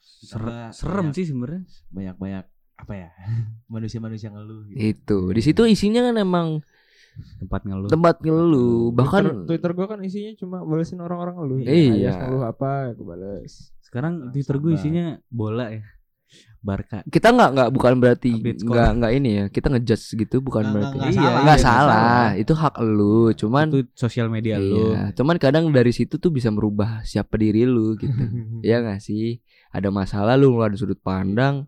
Ser- 0.00 0.40
Karena 0.40 0.68
serem 0.70 1.06
banyak- 1.06 1.16
sih 1.16 1.24
sebenarnya. 1.28 1.62
banyak 1.90 2.16
banyak 2.16 2.44
apa 2.80 2.92
ya 2.96 3.08
manusia-manusia 3.72 4.32
ngeluh 4.32 4.64
gitu. 4.66 4.80
Itu 4.80 5.18
di 5.30 5.42
situ 5.44 5.62
isinya 5.66 6.00
kan 6.02 6.16
emang 6.16 6.48
Tempat 7.36 7.68
ngeluh. 7.68 7.90
tempat 7.90 8.16
ngeluh 8.22 8.94
bahkan 8.94 9.44
Twitter, 9.44 9.44
Twitter 9.44 9.70
gue 9.74 9.86
kan 9.86 10.00
isinya 10.00 10.32
cuma 10.38 10.56
balesin 10.62 11.04
orang-orang 11.04 11.36
ngeluh. 11.36 11.58
Iya. 11.60 11.92
Ayas 11.92 12.16
ngeluh 12.16 12.42
apa, 12.46 12.70
aku 12.96 13.02
bales. 13.04 13.76
Sekarang 13.90 14.12
Nah, 14.16 14.30
Twitter 14.30 14.56
gue 14.56 14.72
isinya 14.72 15.06
bola 15.28 15.66
ya. 15.68 15.82
Barca. 16.60 17.00
kita 17.08 17.32
nggak 17.32 17.50
nggak 17.50 17.68
bukan 17.72 17.92
berarti 17.98 18.30
nggak 18.36 18.90
nggak 18.94 19.12
ini 19.16 19.30
ya 19.32 19.44
kita 19.48 19.66
ngejudge 19.66 20.06
gitu 20.14 20.36
bukan 20.38 20.62
Nggak- 20.62 20.74
berarti 20.76 20.94
nggak 20.94 21.10
Iya, 21.10 21.18
salah, 21.18 21.40
nggak 21.40 21.56
iya, 21.56 21.64
salah 21.64 22.24
itu 22.36 22.52
hak 22.54 22.74
lu 22.86 23.18
cuman 23.32 23.66
itu 23.66 23.80
sosial 23.96 24.28
media 24.28 24.54
lu. 24.56 24.92
iya 24.92 25.10
cuman 25.10 25.36
kadang 25.36 25.64
dari 25.70 25.90
situ 25.90 26.14
tuh 26.14 26.28
bisa 26.28 26.46
merubah 26.48 27.00
siapa 27.02 27.34
diri 27.34 27.64
lu 27.64 27.96
gitu 27.96 28.12
ya 28.62 28.78
nggak 28.78 29.00
sih 29.00 29.40
ada 29.70 29.88
masalah 29.90 30.36
lu 30.36 30.52
ngeluarin 30.52 30.76
sudut 30.76 31.00
pandang 31.00 31.64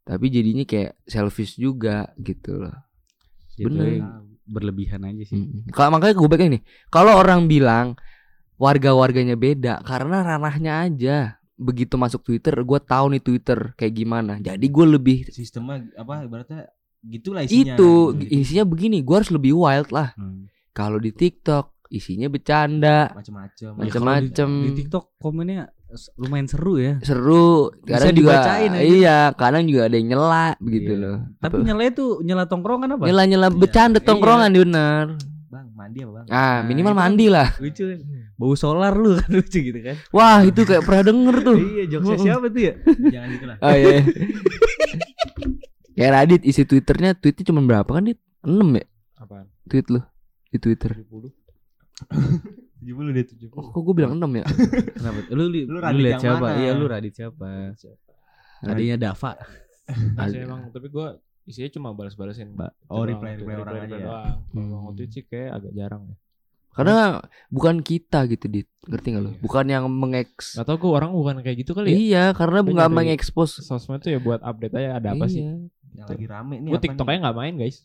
tapi 0.00 0.30
jadinya 0.30 0.62
kayak 0.62 0.94
selfish 1.04 1.58
juga 1.58 2.08
gitu 2.16 2.54
loh 2.56 2.76
Jatuhnya 3.52 3.98
Bener. 3.98 4.24
berlebihan 4.46 5.02
aja 5.04 5.26
sih. 5.26 5.36
Mm. 5.36 5.68
kalau 5.68 5.90
makanya 5.92 6.14
gue 6.14 6.28
baik 6.30 6.42
nih 6.48 6.62
kalau 6.86 7.18
orang 7.18 7.44
bilang 7.44 7.98
warga-warganya 8.54 9.34
beda 9.34 9.82
karena 9.82 10.22
ranahnya 10.22 10.72
aja 10.82 11.18
begitu 11.60 11.94
masuk 11.94 12.24
Twitter 12.24 12.56
gue 12.56 12.80
tahu 12.80 13.06
nih 13.10 13.20
Twitter 13.20 13.58
kayak 13.74 13.92
gimana 13.94 14.40
jadi 14.40 14.60
gue 14.62 14.86
lebih 14.88 15.28
sistemnya 15.28 15.84
apa 15.94 16.24
ibaratnya 16.24 16.72
gitulah 17.02 17.42
isinya 17.42 17.76
itu 17.76 17.92
gitu. 18.14 18.32
isinya 18.34 18.64
begini 18.64 19.00
gue 19.00 19.14
harus 19.14 19.28
lebih 19.28 19.52
wild 19.54 19.88
lah 19.90 20.12
Hmm. 20.14 20.48
kalau 20.70 20.96
di 20.96 21.12
TikTok 21.12 21.76
isinya 21.90 22.26
bercanda 22.26 23.10
macam-macam 23.10 23.70
Macem-macem. 23.76 24.50
Di 24.62 24.70
TikTok 24.78 25.18
komennya 25.18 25.68
lumayan 26.14 26.46
seru 26.46 26.78
ya. 26.78 27.02
seru 27.02 27.74
Bisa 27.80 27.98
kadang 27.98 28.14
juga 28.14 28.30
dibacain 28.36 28.70
aja. 28.70 28.80
iya 28.80 29.18
kadang 29.34 29.66
juga 29.66 29.82
ada 29.84 29.94
yang 29.94 30.08
nyela 30.08 30.46
begitu 30.56 30.92
Iya. 30.92 31.02
loh 31.02 31.16
Tapi 31.36 31.54
nyela 31.60 31.82
itu 31.84 32.06
nyela 32.22 32.44
tongkrongan 32.46 32.94
apa? 32.94 33.04
nyela 33.04 33.22
nyela 33.26 33.48
Iya. 33.48 33.58
bercanda 33.58 33.98
Iya. 33.98 34.06
tongkrongan 34.06 34.50
bener 34.54 35.06
bang 35.50 35.66
mandi 35.72 35.98
apa 36.00 36.12
bang 36.14 36.26
ah 36.28 36.32
Nah, 36.32 36.58
minimal 36.62 36.92
kan- 36.92 37.00
mandi 37.04 37.26
lah 37.26 37.48
Lucu 37.58 37.84
kan. 37.84 37.98
Bau 38.34 38.54
solar 38.54 38.94
lu 38.94 39.18
kan 39.18 39.28
lucu 39.34 39.58
gitu 39.60 39.80
kan. 39.80 39.96
wah 40.08 40.40
itu 40.40 40.62
kayak 40.62 40.82
pernah 40.82 41.02
denger 41.04 41.36
tuh 41.42 41.56
iya, 41.58 41.84
jokesnya 41.88 42.18
siapa 42.24 42.46
tuh 42.48 42.62
ya? 42.62 42.74
jangan 43.04 43.28
gitu 43.28 43.44
lah 43.44 43.56
oh 43.58 43.74
iya 43.74 43.96
kayak 45.92 46.10
Radit 46.12 46.42
isi 46.42 46.62
twitternya 46.62 47.10
tweetnya 47.12 47.44
cuma 47.44 47.60
berapa 47.60 47.90
kan 47.90 48.04
dit 48.04 48.20
6 48.40 48.56
ya 48.72 48.84
Apaan? 49.16 49.46
tweet 49.66 49.86
lu 49.88 50.00
di 50.48 50.58
Twitter 50.58 50.90
70. 50.96 51.28
70 52.80 53.12
deh 53.12 53.24
70 53.26 53.52
oh, 53.52 53.64
kok 53.68 53.80
gue 53.82 53.94
bilang 53.94 54.14
6 54.14 54.24
ya 54.32 54.44
Kenapa? 54.90 55.18
Lu 55.28 55.44
li- 55.46 55.68
Lu 55.68 55.76
lu, 55.76 56.00
lihat 56.00 56.16
yang 56.16 56.22
siapa? 56.32 56.46
mana? 56.46 56.56
Iya, 56.56 56.70
lu 56.72 56.84
Radit 56.86 57.12
siapa? 57.12 57.46
Tadinya 58.60 58.96
Dava. 58.98 59.32
Masih 60.14 60.40
emang 60.42 60.68
tapi 60.70 60.88
gue 60.88 61.06
isinya 61.50 61.70
cuma 61.70 61.88
balas-balasin 61.90 62.54
mbak. 62.54 62.70
Oh, 62.86 63.02
reply-reply 63.02 63.54
orang 63.56 63.74
aja 63.80 63.92
ya? 63.92 63.98
Doang. 64.00 64.36
Kalau 64.46 64.78
Hmm. 64.86 64.96
sih 65.08 65.22
kayak 65.22 65.50
agak 65.52 65.72
jarang 65.74 66.02
ya. 66.06 66.16
karena 66.70 67.18
bukan 67.48 67.82
kita 67.82 68.24
gitu 68.26 68.46
dit 68.46 68.70
ngerti 68.86 69.10
gak 69.10 69.20
lu 69.20 69.30
Iya. 69.32 69.42
bukan 69.42 69.66
yang 69.66 69.84
mengeks 69.90 70.54
Gak 70.54 70.64
tau 70.64 70.78
gue 70.78 70.86
orang 70.88 71.10
bukan 71.10 71.42
kayak 71.42 71.58
gitu 71.58 71.74
kali 71.74 71.90
ya. 71.90 71.96
iya 71.98 72.24
karena 72.30 72.62
Tapi 72.62 72.70
nggak 72.72 72.90
mengekspos 72.94 73.58
Sosmed 73.58 73.98
tuh 73.98 74.14
ya 74.14 74.18
buat 74.18 74.38
update 74.38 74.78
aja 74.78 74.88
ada 74.96 75.08
apa 75.12 75.26
sih. 75.26 75.42
Iya. 75.42 75.66
yang 75.92 76.06
lagi 76.06 76.26
rame 76.30 76.54
nih 76.56 76.70
Gue 76.70 76.78
aja 76.78 77.18
gak 77.20 77.34
main 77.34 77.54
guys. 77.58 77.82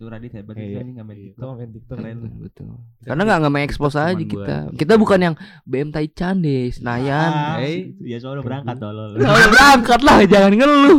Tuh 0.00 0.08
Radit 0.08 0.32
hebat 0.32 0.56
Iya. 0.56 0.64
juga 0.66 0.80
nih 0.80 0.92
nggak 0.96 1.04
main 1.04 1.18
Itu 1.20 1.28
TikTok 1.28 1.52
main 1.52 1.70
TikTok. 1.70 1.96
Keren. 2.00 2.16
Betul, 2.18 2.40
betul. 2.40 2.66
Karena 3.04 3.22
nggak 3.22 3.38
nggak 3.38 3.52
mengekspos 3.52 3.92
Kita 3.92 4.02
aja 4.06 4.24
kita. 4.24 4.56
Kita 4.72 4.92
bukan 4.96 5.18
yang 5.20 5.34
BM 5.62 5.90
Taichan 5.90 6.40
deh, 6.40 6.64
Senayan. 6.70 7.30
Ah, 7.30 7.60
Eh. 7.60 7.92
ya 8.00 8.16
soalnya 8.16 8.40
berangkat 8.40 8.76
tolol 8.76 9.12
Kalau 9.14 9.46
berangkat 9.46 10.00
lah, 10.00 10.16
jangan 10.24 10.52
ngeluh. 10.54 10.98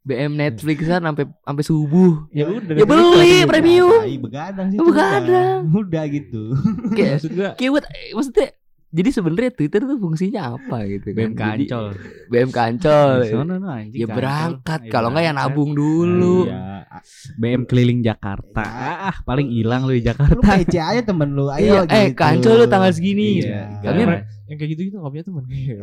BM 0.00 0.32
Netflixan 0.32 1.02
sampai 1.02 1.26
sampai 1.26 1.64
subuh. 1.64 2.30
Ya 2.30 2.46
udah. 2.46 2.72
Ya 2.72 2.86
beli 2.86 3.42
premium. 3.42 3.90
Tai 4.00 4.18
begadang 4.22 4.66
sih. 4.70 4.78
Oh, 4.78 4.86
begadang. 4.86 5.66
Udah, 5.68 6.04
gitu. 6.06 6.54
Kayak 6.94 7.18
Maksud 7.18 7.30
gua 7.34 7.50
kayak 7.54 7.72
what- 7.74 7.90
maksudnya 8.14 8.48
jadi 8.96 9.08
sebenarnya 9.12 9.52
Twitter 9.52 9.84
tuh 9.84 10.00
fungsinya 10.00 10.56
apa 10.56 10.88
gitu 10.88 11.12
kan? 11.12 11.18
BM 11.20 11.32
Jadi- 11.32 11.66
kancol. 11.68 11.86
BM 12.32 12.50
kancol. 12.50 13.10
Sono 13.28 13.54
no 13.60 13.68
anjing. 13.68 14.00
ya 14.00 14.06
berangkat 14.08 14.80
kalau 14.88 15.12
enggak 15.12 15.24
ya 15.28 15.32
nabung 15.36 15.76
dulu. 15.76 16.48
Iya. 16.48 16.88
BM 17.36 17.68
keliling 17.68 18.00
Jakarta. 18.00 18.64
Ah, 18.64 19.16
paling 19.22 19.52
hilang 19.52 19.84
lu 19.84 19.92
di 19.92 20.00
Lu 20.00 20.08
Jakarta. 20.08 20.40
PC 20.40 20.74
aja 20.80 21.02
temen 21.04 21.36
lu. 21.36 21.52
Iya, 21.52 21.84
Ayo 21.84 21.92
eh 21.92 22.08
gitu. 22.08 22.16
kancol 22.16 22.54
lu 22.56 22.66
tanggal 22.66 22.90
segini. 22.90 23.44
Iya. 23.44 23.84
Tapi 23.84 24.00
yang 24.46 24.56
kayak 24.56 24.70
gitu 24.72 24.80
gitu 24.88 24.96
nggak 24.96 25.12
punya 25.12 25.24
teman. 25.28 25.44
Iya. 25.46 25.74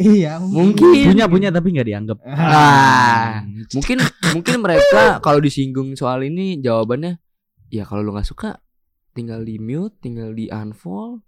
Iya. 0.00 0.32
Mungkin 0.40 0.88
Punya 1.12 1.26
punya 1.28 1.48
tapi 1.52 1.68
nggak 1.76 1.88
dianggap. 1.92 2.18
Ah, 2.24 3.44
mungkin 3.76 3.96
mungkin 4.32 4.56
mereka 4.64 5.20
kalau 5.20 5.38
disinggung 5.38 5.92
soal 5.94 6.24
ini 6.24 6.58
jawabannya 6.58 7.20
ya 7.68 7.84
kalau 7.84 8.00
lu 8.00 8.16
nggak 8.16 8.24
suka 8.24 8.56
tinggal 9.12 9.44
di 9.44 9.60
mute, 9.60 10.00
tinggal 10.00 10.32
di 10.32 10.48
unfollow. 10.48 11.20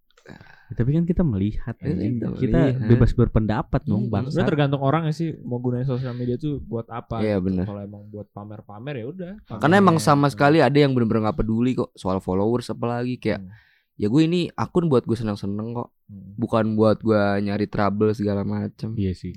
Tapi 0.71 0.91
kan 0.93 1.03
kita 1.03 1.23
melihat, 1.23 1.75
Iya, 1.77 1.91
anjing. 1.91 2.13
kita 2.15 2.27
kita 2.37 2.59
melihat. 2.61 2.89
bebas 2.89 3.11
berpendapat 3.13 3.83
dong, 3.85 4.07
Hmm. 4.07 4.13
bang. 4.13 4.25
Sebenarnya 4.27 4.49
tergantung 4.49 4.81
orang 4.81 5.03
ya 5.05 5.13
sih 5.13 5.35
mau 5.41 5.59
gunain 5.59 5.83
sosial 5.83 6.13
media 6.13 6.37
tuh 6.37 6.59
buat 6.61 6.87
apa. 6.87 7.19
Iya, 7.19 7.37
gitu. 7.37 7.45
bener. 7.45 7.65
Kalau 7.65 7.83
emang 7.83 8.03
buat 8.07 8.27
pamer-pamer 8.29 8.95
ya 8.97 9.07
udah. 9.07 9.33
Karena 9.57 9.77
emang 9.77 9.99
sama 9.99 10.27
sekali 10.27 10.59
ada 10.59 10.75
yang 10.75 10.91
bener-bener 10.91 11.27
nggak 11.27 11.39
peduli 11.39 11.75
kok 11.75 11.91
soal 11.93 12.19
followers 12.19 12.69
apalagi 12.69 13.17
kayak 13.17 13.41
Hmm. 13.41 13.51
ya 13.97 14.07
gue 14.07 14.23
ini 14.23 14.41
akun 14.51 14.87
buat 14.87 15.03
gue 15.03 15.13
seneng-seneng 15.13 15.75
kok, 15.75 15.91
Hmm. 16.07 16.33
bukan 16.35 16.65
buat 16.73 16.99
gue 16.99 17.19
nyari 17.41 17.67
trouble 17.67 18.11
segala 18.13 18.41
macem. 18.41 18.95
Iya 18.95 19.13
sih. 19.13 19.35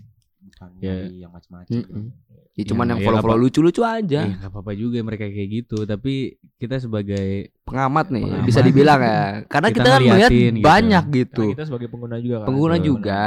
Bukan 0.65 0.79
Ya. 0.79 0.93
nyari 1.01 1.17
yang 1.17 1.32
macam-macam. 1.32 1.74
Mm-mm. 1.75 2.05
Ya 2.53 2.63
cuman 2.63 2.86
Ya, 2.86 2.89
yang 2.89 3.00
ya, 3.00 3.05
follow-follow 3.05 3.34
apa- 3.34 3.43
lucu-lucu 3.43 3.82
aja. 3.82 4.22
Iya, 4.22 4.36
nggak 4.38 4.51
apa-apa 4.53 4.72
juga 4.74 4.98
mereka 5.01 5.25
kayak 5.25 5.50
gitu. 5.51 5.77
Tapi 5.84 6.13
kita 6.55 6.77
sebagai 6.77 7.50
Pengamat 7.63 8.05
nih 8.08 8.24
Pengamat. 8.24 8.46
bisa 8.46 8.60
dibilang 8.62 9.00
ya. 9.01 9.22
Karena 9.48 9.67
Kita 9.67 9.77
kita, 9.79 9.89
kan 9.89 10.01
melihat 10.03 10.32
gitu. 10.32 10.62
banyak 10.62 11.03
Karena 11.03 11.17
gitu. 11.17 11.43
kita 11.50 11.63
sebagai 11.65 11.88
pengguna 11.88 12.15
juga 12.17 12.36
kan. 12.38 12.48
Pengguna 12.48 12.75
Betul. 12.75 12.88
juga 12.88 13.24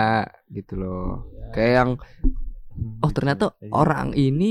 gitu 0.49 0.75
loh. 0.77 1.11
Ya. 1.33 1.47
Kayak 1.51 1.73
yang 1.75 1.91
Hmm, 2.71 3.01
oh 3.01 3.09
gitu. 3.09 3.17
ternyata 3.17 3.45
Jadi, 3.53 3.73
orang 3.73 4.09
ini 4.15 4.51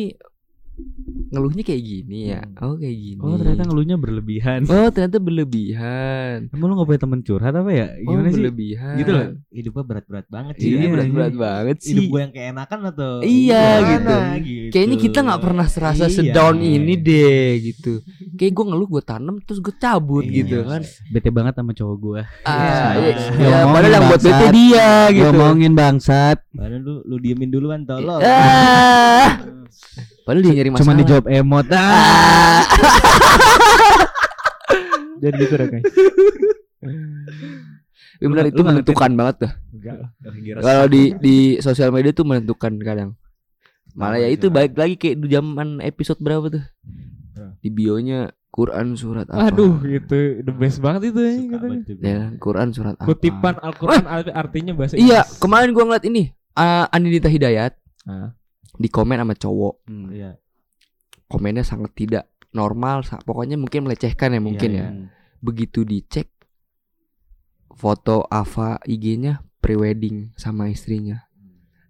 ngeluhnya 1.36 1.62
kayak 1.62 1.84
gini 1.84 2.20
ya. 2.28 2.40
Hmm. 2.42 2.64
Oh 2.64 2.74
kayak 2.74 2.96
gini. 2.96 3.20
oh 3.20 3.36
ternyata 3.36 3.64
ngeluhnya 3.66 3.96
berlebihan. 3.96 4.60
Oh 4.72 4.88
ternyata 4.88 5.18
berlebihan. 5.20 6.38
Emang 6.50 6.66
lu 6.66 6.76
gak 6.76 6.88
punya 6.88 7.02
temen 7.04 7.20
curhat 7.22 7.52
apa 7.52 7.68
ya? 7.70 7.88
Oh 7.92 8.10
Gimana 8.10 8.28
sih? 8.28 8.36
berlebihan. 8.40 8.96
Gitu 8.96 9.12
loh. 9.12 9.28
hidupnya 9.52 9.84
berat-berat 9.86 10.26
banget 10.28 10.54
sih. 10.58 10.68
Iya, 10.68 10.78
Iya, 10.78 10.90
berat-berat 10.90 11.32
iya. 11.32 11.40
banget 11.40 11.78
Hidup 11.82 11.92
sih. 12.00 12.08
gue 12.08 12.20
yang 12.20 12.34
keenakan 12.34 12.80
atau 12.86 13.12
Iya, 13.20 13.64
gimana 13.78 13.92
gitu. 13.92 14.16
gitu. 14.46 14.72
Kayaknya 14.72 14.98
kita 15.00 15.20
nggak 15.22 15.42
pernah 15.42 15.66
serasa 15.66 16.06
Iya. 16.06 16.16
sedown 16.16 16.56
ini 16.58 16.94
deh 16.96 17.50
gitu. 17.62 17.94
Kayak 18.34 18.52
gue 18.54 18.66
ngeluh 18.66 18.88
gue 18.90 19.04
tanam 19.04 19.36
terus 19.42 19.60
gue 19.60 19.76
cabut 19.76 20.24
Iya. 20.24 20.36
gitu 20.38 20.58
kan. 20.64 20.82
Bete 21.08 21.30
banget 21.30 21.54
sama 21.56 21.72
cowok 21.72 21.98
gua. 21.98 22.22
Ah, 22.44 22.96
Iya. 22.96 23.16
ya, 23.36 23.48
ya, 23.48 23.58
padahal 23.66 23.94
yang 23.94 24.06
buat 24.08 24.22
bete 24.22 24.46
dia 24.52 24.90
gitu. 25.10 25.28
Ngomongin 25.28 25.74
bangsat. 25.74 26.38
Padahal 26.52 26.80
lu 26.80 26.96
lu 27.04 27.16
diemin 27.18 27.50
duluan 27.50 27.82
tolong. 27.84 28.22
Ah. 30.26 30.28
Padahal 30.28 30.42
dia 30.42 30.54
nyari 30.58 30.70
masalah. 30.70 30.82
Cuma 30.82 30.94
dijawab 30.98 31.26
emot. 31.30 31.66
Ah. 31.70 32.62
Jadi 35.22 35.36
gitu 35.40 35.54
deh 35.56 35.68
guys. 35.70 35.84
Ya 38.16 38.26
benar 38.26 38.46
itu 38.48 38.60
menentukan 38.60 39.12
banget 39.14 39.36
tuh. 39.46 39.52
Kalau 40.58 40.86
di 40.88 41.14
di 41.18 41.36
sosial 41.60 41.90
media 41.90 42.10
tuh 42.10 42.24
menentukan 42.24 42.74
kadang. 42.82 43.10
Malah 43.94 44.20
ya 44.20 44.28
itu 44.28 44.50
balik 44.50 44.74
lagi 44.76 44.96
kayak 44.96 45.16
di 45.22 45.28
zaman 45.30 45.80
episode 45.80 46.20
berapa 46.20 46.46
tuh? 46.50 46.64
Di 47.62 47.70
bionya 47.70 48.32
Quran 48.50 48.96
surat 48.96 49.28
apa? 49.28 49.52
Aduh, 49.52 49.84
itu 49.84 50.40
the 50.42 50.52
best 50.52 50.80
banget 50.80 51.12
itu 51.12 51.20
ya. 51.20 51.32
Ya, 52.00 52.20
Quran 52.36 52.72
surat 52.72 52.96
apa? 52.96 53.04
Kutipan 53.04 53.56
Al-Qur'an 53.60 54.04
art- 54.06 54.32
artinya 54.32 54.72
bahasa 54.72 54.96
Iya, 54.96 55.22
Inggris. 55.22 55.38
kemarin 55.38 55.70
gua 55.72 55.84
ngeliat 55.86 56.06
ini 56.06 56.24
uh, 56.56 56.86
Andinita 56.88 57.28
Hidayat 57.28 57.74
Ah. 58.06 58.38
Di 58.80 58.88
komen 58.92 59.20
sama 59.22 59.36
cowok. 59.36 59.76
Hmm. 59.88 60.10
Iya. 60.12 60.32
Komennya 61.26 61.66
sangat 61.66 61.92
tidak 61.98 62.30
normal, 62.56 63.04
pokoknya 63.04 63.60
mungkin 63.60 63.84
melecehkan 63.90 64.32
ya 64.32 64.42
mungkin 64.42 64.72
Iya, 64.72 64.80
ya. 64.80 64.88
iya. 64.92 65.08
Begitu 65.44 65.84
dicek 65.84 66.32
foto 67.76 68.24
Ava 68.32 68.80
IG-nya 68.88 69.44
prewedding 69.60 70.32
sama 70.40 70.72
istrinya. 70.72 71.28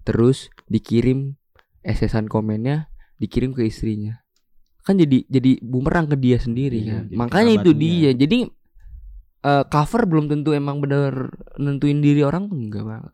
Terus 0.02 0.50
dikirim 0.65 1.38
SS-an 1.86 2.26
komennya 2.26 2.89
dikirim 3.21 3.54
ke 3.54 3.65
istrinya. 3.69 4.26
Kan 4.86 4.98
jadi 5.02 5.26
jadi 5.30 5.62
bumerang 5.62 6.10
ke 6.10 6.17
dia 6.17 6.38
sendiri 6.41 6.82
Iya, 6.82 6.89
kan. 6.89 7.04
Makanya 7.13 7.52
itu 7.62 7.71
dia. 7.78 8.12
Jadi 8.13 8.50
eh, 9.45 9.63
cover 9.69 10.10
belum 10.10 10.26
tentu 10.30 10.54
emang 10.58 10.82
bener 10.82 11.30
nentuin 11.62 12.02
diri 12.02 12.26
orang 12.26 12.50
enggak 12.50 12.86
banget. 12.86 13.12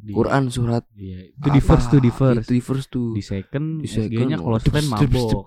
Di- 0.00 0.10
Quran 0.10 0.50
surat 0.50 0.82
Iya, 0.92 1.30
itu 1.30 1.48
di 1.48 1.60
first 1.60 1.86
tuh 1.88 2.00
di 2.00 2.10
first. 2.10 2.42
Itu 2.42 2.52
di 2.52 2.62
first 2.62 2.88
tuh. 2.88 3.14
Di 3.14 3.22
second, 3.22 3.66
Di 3.78 3.88
second, 3.88 4.28
oh, 4.34 4.42
close 4.50 4.66
friend 4.66 4.88
mabok. 4.90 5.46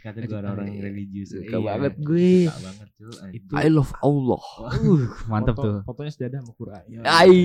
Kata 0.00 0.18
gue 0.18 0.32
orang-orang 0.32 0.66
yang 0.72 0.82
religius. 0.82 1.34
Suka 1.34 1.44
Iya. 1.50 1.58
banget 1.60 1.94
gue. 2.00 2.32
Suka 2.46 2.60
banget 2.64 2.88
tuh. 2.94 3.10
Itu 3.32 3.52
I 3.52 3.68
love 3.68 3.92
Allah. 4.00 4.42
uh, 4.64 5.04
mantap 5.26 5.54
Foto- 5.54 5.64
tuh. 5.64 5.76
Fotonya 5.84 6.12
sejadah 6.14 6.38
sama 6.40 6.52
Quran. 6.54 6.82
Ai. 7.04 7.36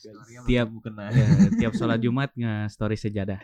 Tiap 0.00 0.46
Tiap- 0.46 0.80
kena. 0.80 1.04
Tiap 1.56 1.72
sholat 1.74 1.98
Jumat 1.98 2.30
nge 2.32 2.52
story 2.68 2.96
sejadah. 2.96 3.40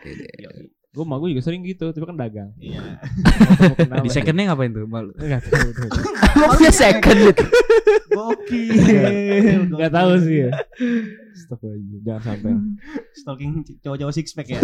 Gue 0.97 1.05
mah 1.05 1.21
gue 1.21 1.29
juga 1.37 1.45
sering 1.45 1.61
gitu, 1.61 1.93
tapi 1.93 2.05
kan 2.09 2.17
dagang. 2.17 2.49
Iya. 2.57 2.81
Di 4.01 4.09
secondnya 4.09 4.49
ngapain 4.49 4.73
tuh? 4.73 4.89
Malu. 4.89 5.13
Enggak 5.21 5.45
tahu. 5.45 5.69
tuh. 5.77 5.89
Maksudnya 6.41 6.73
second 6.89 7.17
gitu. 7.21 7.45
Gokil. 8.09 9.77
Enggak 9.77 9.93
tahu 9.93 10.11
sih 10.25 10.49
ya. 10.49 10.51
Astagfirullah, 11.37 12.01
jangan 12.01 12.21
sampai. 12.25 12.51
Stalking 13.13 13.51
cowok-cowok 13.85 14.13
six 14.17 14.33
pack 14.33 14.47
ya. 14.49 14.59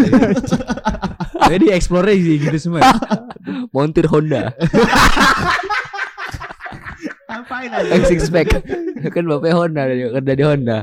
Jadi 1.53 1.65
explore 1.69 2.17
sih 2.17 2.41
gitu 2.41 2.57
semua. 2.57 2.81
Montir 3.75 4.09
Honda. 4.09 4.57
Apain 7.29 7.69
aja? 7.69 7.93
Yang 7.93 8.03
six 8.09 8.33
pack. 8.33 8.49
kan 9.03 9.23
bapaknya 9.29 9.53
Honda 9.53 9.81
dari 9.85 10.01
dari 10.09 10.41
Honda. 10.41 10.77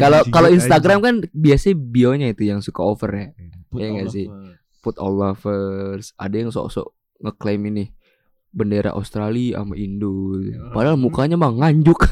Kalau 0.00 0.24
kalau 0.32 0.48
Instagram 0.48 0.98
kan 1.04 1.14
biasanya 1.36 1.76
bionya 1.76 2.26
itu 2.32 2.48
yang 2.48 2.64
suka 2.64 2.80
over 2.80 3.12
ya. 3.12 3.28
Iya 3.74 3.86
nggak 3.94 4.08
sih? 4.10 4.26
Put 4.80 4.96
Allah 4.98 5.36
first. 5.36 6.16
Ada 6.16 6.46
yang 6.46 6.50
sok-sok 6.50 6.90
ngeklaim 7.20 7.62
ini 7.70 7.84
bendera 8.50 8.96
Australia 8.96 9.62
sama 9.62 9.78
Indo. 9.78 10.40
Padahal 10.74 10.98
mukanya 10.98 11.36
mah 11.38 11.54
nganjuk. 11.54 11.98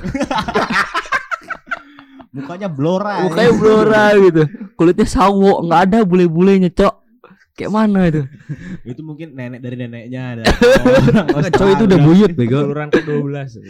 Mukanya 2.28 2.68
blora. 2.70 3.24
mukanya 3.24 3.52
blora 3.56 4.04
gitu. 4.20 4.42
Kulitnya 4.78 5.08
sawo, 5.08 5.64
nggak 5.64 5.80
ada 5.90 5.98
bule-bulenya, 6.06 6.70
Cok. 6.70 6.94
Kayak 7.58 7.72
mana 7.74 8.06
itu? 8.06 8.22
Itu 8.94 9.02
mungkin 9.02 9.34
nenek 9.34 9.58
dari 9.58 9.74
neneknya 9.74 10.22
ada. 10.38 10.42
Cowok 11.58 11.70
itu 11.74 11.84
udah 11.90 11.98
buyut 11.98 12.32
bego. 12.38 12.70
Keluran 12.70 12.88
ke-12. 12.94 13.66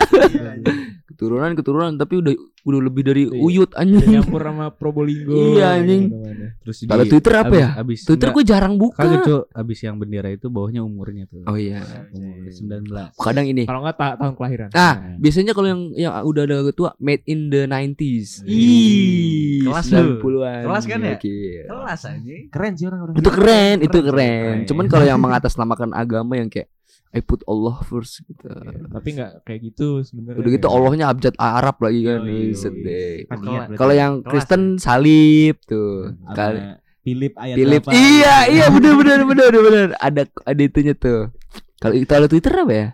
Keturunan 1.19 1.51
keturunan 1.53 1.99
tapi 1.99 2.15
udah 2.15 2.31
udah 2.63 2.81
lebih 2.81 3.03
dari 3.03 3.23
Iya. 3.27 3.35
uyut 3.35 3.71
Udah 3.71 3.81
anjing. 3.81 4.07
nyampur 4.09 4.39
sama 4.39 4.71
Probolinggo. 4.71 5.35
Iya, 5.57 5.67
anjing. 5.75 6.03
Mana-mana. 6.09 6.47
Terus 6.63 6.77
Kalau 6.85 7.05
Twitter 7.05 7.35
apa 7.35 7.55
ya? 7.57 7.69
Abis, 7.75 7.99
Twitter 8.05 8.29
gue 8.29 8.45
jarang 8.45 8.75
buka. 8.77 9.01
Kagak 9.01 9.21
cok, 9.25 9.43
abis 9.51 9.79
yang 9.81 9.97
bendera 9.97 10.29
itu 10.29 10.47
bawahnya 10.47 10.81
umurnya 10.81 11.27
tuh. 11.27 11.43
Oh 11.43 11.59
iya. 11.59 11.83
Umur 12.13 12.47
19. 12.47 13.19
Kadang 13.19 13.47
ini. 13.47 13.67
Kalau 13.67 13.83
enggak 13.83 13.97
ta- 13.97 14.15
tahun 14.15 14.33
kelahiran. 14.33 14.69
Ah, 14.73 14.95
biasanya 15.19 15.53
kalau 15.53 15.67
yang 15.67 15.83
yang 15.93 16.13
udah 16.23 16.43
ada 16.45 16.57
tua 16.71 16.95
made 16.99 17.27
in 17.27 17.49
the 17.49 17.67
90s. 17.67 18.47
Ih, 18.47 19.65
kelas. 19.65 19.85
90-an. 19.89 20.63
Kelas 20.65 20.85
kan 20.87 20.99
ya? 21.01 21.15
Oke. 21.17 21.37
Kelas 21.65 22.01
aja. 22.05 22.35
Keren 22.49 22.73
sih 22.75 22.87
orang-orang. 22.87 23.15
Itu 23.17 23.31
keren, 23.33 23.77
itu 23.81 23.99
keren. 23.99 24.07
keren. 24.07 24.59
Cuman 24.67 24.85
kalau 24.87 25.03
yang 25.05 25.19
mengatasnamakan 25.19 25.91
agama 25.93 26.37
yang 26.37 26.47
kayak 26.47 26.71
I 27.09 27.25
put 27.25 27.41
Allah 27.49 27.81
first 27.89 28.21
gitu. 28.29 28.45
Tapi 28.93 29.09
enggak 29.17 29.41
kayak 29.49 29.61
gitu 29.73 30.05
sebenarnya. 30.05 30.39
Udah 30.45 30.51
gitu 30.53 30.67
Allahnya 30.69 31.07
abjad 31.09 31.35
Arab 31.41 31.81
lagi 31.81 32.01
kan. 32.05 32.21
Kan 32.21 33.39
Kalau- 33.41 33.53
berarti. 33.57 33.77
Kalau 33.81 33.95
yang 33.97 34.13
Kelas 34.21 34.29
Kristen 34.29 34.63
salib 34.77 35.57
tuh. 35.65 36.13
Kali 36.37 36.61
Philip 37.01 37.33
ayat 37.41 37.57
Philip. 37.57 37.83
berapa? 37.89 37.97
Iya, 37.97 38.37
iya 38.53 38.67
bener 38.69 38.93
bener 39.01 39.21
bener 39.25 39.49
bener. 39.57 39.87
Ada 39.97 40.23
ada 40.29 40.63
itunya 40.63 40.93
tuh. 40.93 41.33
Kalau 41.81 41.95
kalau 42.05 42.27
Twitter 42.29 42.53
apa 42.53 42.75
ya? 42.77 42.89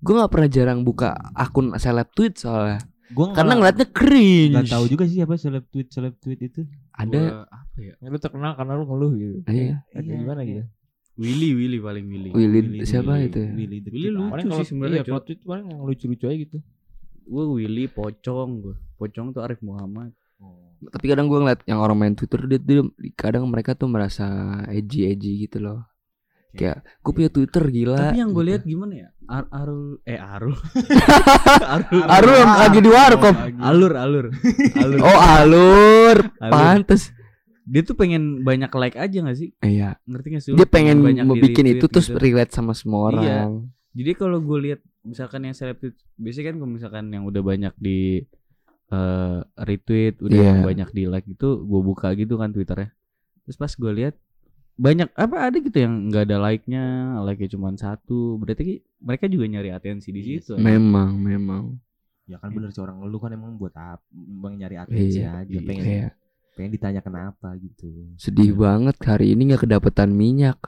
Gue 0.00 0.14
nggak 0.16 0.30
pernah 0.32 0.48
jarang 0.48 0.80
buka 0.86 1.12
akun 1.34 1.74
seleb 1.74 2.08
tweet 2.14 2.38
soalnya. 2.38 2.78
Gua 3.10 3.34
Karena 3.34 3.58
nggak- 3.58 3.74
ngeliatnya 3.74 3.86
cringe. 3.90 4.54
nggak 4.54 4.70
tahu 4.70 4.84
juga 4.86 5.04
sih 5.10 5.18
apa 5.18 5.34
seleb 5.34 5.66
tweet 5.66 5.90
seleb 5.90 6.14
tweet 6.22 6.40
itu. 6.46 6.62
Ada. 6.94 7.42
apa 7.50 7.76
ya? 7.82 7.94
Lu 8.06 8.18
terkenal 8.22 8.54
karena 8.54 8.78
lu 8.78 8.86
ngeluh 8.86 9.12
gitu. 9.18 9.36
Iya. 9.50 9.82
Iya, 9.90 10.00
gimana 10.14 10.40
iya. 10.46 10.62
gitu. 10.62 10.64
Willy, 11.20 11.52
Willy 11.52 11.78
paling 11.84 12.06
Willy. 12.08 12.30
Willy, 12.32 12.80
siapa 12.88 13.12
Willy, 13.20 13.28
itu? 13.28 13.42
Willy, 13.44 13.78
the 13.84 13.90
Willy 13.92 14.08
lucu 14.08 14.30
Paling 14.32 14.44
sih 14.44 14.50
kalau 14.56 14.64
sebenarnya, 14.64 15.00
iya, 15.04 15.20
tweet 15.20 15.40
paling 15.44 15.66
yang 15.68 15.80
lucu-lucu 15.84 16.24
aja 16.24 16.36
gitu. 16.40 16.58
Gue 17.28 17.44
Willy 17.60 17.84
Pocong 17.92 18.50
gue. 18.64 18.76
Pocong 18.96 19.26
tuh 19.36 19.44
Arif 19.44 19.60
Muhammad. 19.60 20.16
Oh. 20.40 20.56
Tapi 20.88 21.04
kadang 21.12 21.28
gue 21.28 21.36
ngeliat 21.36 21.60
yang 21.68 21.84
orang 21.84 21.96
main 22.00 22.14
Twitter 22.16 22.40
dia, 22.48 22.56
dia 22.56 22.80
kadang 23.12 23.44
mereka 23.52 23.76
tuh 23.76 23.92
merasa 23.92 24.24
edgy 24.72 25.12
edgy 25.12 25.44
gitu 25.44 25.60
loh. 25.60 25.84
Kayak 26.56 26.82
gue 27.04 27.12
punya 27.14 27.30
Twitter 27.30 27.62
gila. 27.68 27.98
Tapi 28.10 28.18
yang 28.18 28.32
gue 28.32 28.44
lihat 28.48 28.62
gimana 28.64 28.92
ya? 28.96 29.08
Ar 29.30 29.44
Arul 29.54 30.02
eh 30.02 30.18
Arul. 30.18 30.56
Arul. 31.78 32.02
Arul 32.02 32.34
yang 32.34 32.52
lagi 32.58 32.78
di 32.82 32.90
warkop. 32.90 33.34
Alur, 33.62 33.92
alur. 33.94 34.26
Alur. 34.74 34.98
Oh 35.06 35.18
alur, 35.20 36.16
Alur. 36.42 36.50
pantes. 36.50 37.14
Dia 37.70 37.82
tuh 37.82 37.94
pengen 37.94 38.42
banyak 38.42 38.66
like 38.74 38.98
aja 38.98 39.16
gak 39.22 39.38
sih? 39.38 39.54
Iya. 39.62 39.94
Ngerti 40.02 40.26
gak 40.28 40.42
sih? 40.42 40.50
lu? 40.50 40.56
Dia 40.58 40.66
pengen 40.66 40.98
banyak 41.00 41.22
mau 41.22 41.38
bikin 41.38 41.64
itu 41.64 41.78
retweet 41.78 41.92
terus 41.92 42.08
gitu. 42.08 42.18
relate 42.18 42.50
sama 42.50 42.74
semua 42.74 43.00
Iya. 43.00 43.06
orang. 43.06 43.50
Jadi 43.90 44.10
kalau 44.12 44.38
gue 44.38 44.58
lihat 44.60 44.80
misalkan 45.02 45.40
yang 45.42 45.54
seleb 45.54 45.78
tweet, 45.78 45.94
biasanya 46.14 46.46
kan 46.46 46.56
kalau 46.56 46.70
misalkan 46.70 47.04
yang 47.08 47.24
udah 47.24 47.42
banyak 47.42 47.74
di 47.76 48.26
eh, 48.88 49.38
retweet, 49.56 50.18
udah 50.18 50.34
Iya. 50.34 50.46
yang 50.50 50.60
banyak 50.66 50.88
di 50.90 51.02
like 51.06 51.22
itu 51.24 51.48
gue 51.62 51.80
buka 51.80 52.10
gitu 52.12 52.34
kan 52.34 52.50
twitternya. 52.50 52.90
Terus 53.40 53.54
pas 53.54 53.70
gue 53.70 53.92
lihat 53.94 54.18
banyak 54.74 55.14
apa 55.14 55.36
ada 55.40 55.56
gitu 55.56 55.78
yang 55.78 56.10
nggak 56.10 56.26
ada 56.26 56.36
like-nya, 56.40 56.84
like-nya 57.22 57.48
cuma 57.48 57.70
satu. 57.72 58.34
Berarti 58.34 58.62
ki- 58.64 58.82
mereka 58.98 59.24
juga 59.24 59.46
nyari 59.46 59.70
atensi 59.70 60.10
di 60.10 60.18
Iya 60.18 60.42
situ. 60.42 60.52
sih. 60.54 60.58
Memang, 60.58 61.14
memang. 61.14 61.78
Ya 62.26 62.38
kan 62.38 62.50
bener 62.50 62.70
sih 62.70 62.78
orang 62.78 62.98
ngeluh 62.98 63.18
kan 63.18 63.30
emang 63.30 63.54
buat 63.54 63.74
apa? 63.74 64.02
Emang 64.10 64.54
nyari 64.54 64.74
atensi 64.76 65.18
Iya, 65.18 65.38
aja. 65.38 65.58
Pengen 65.60 65.84
Iya. 65.84 66.08
Pengen 66.60 66.76
ditanya 66.76 67.00
kenapa 67.00 67.56
gitu. 67.56 67.88
Sedih 68.20 68.52
banget 68.52 69.00
hari 69.00 69.32
ini 69.32 69.48
nggak 69.48 69.64
kedapetan 69.64 70.12
minyak. 70.12 70.60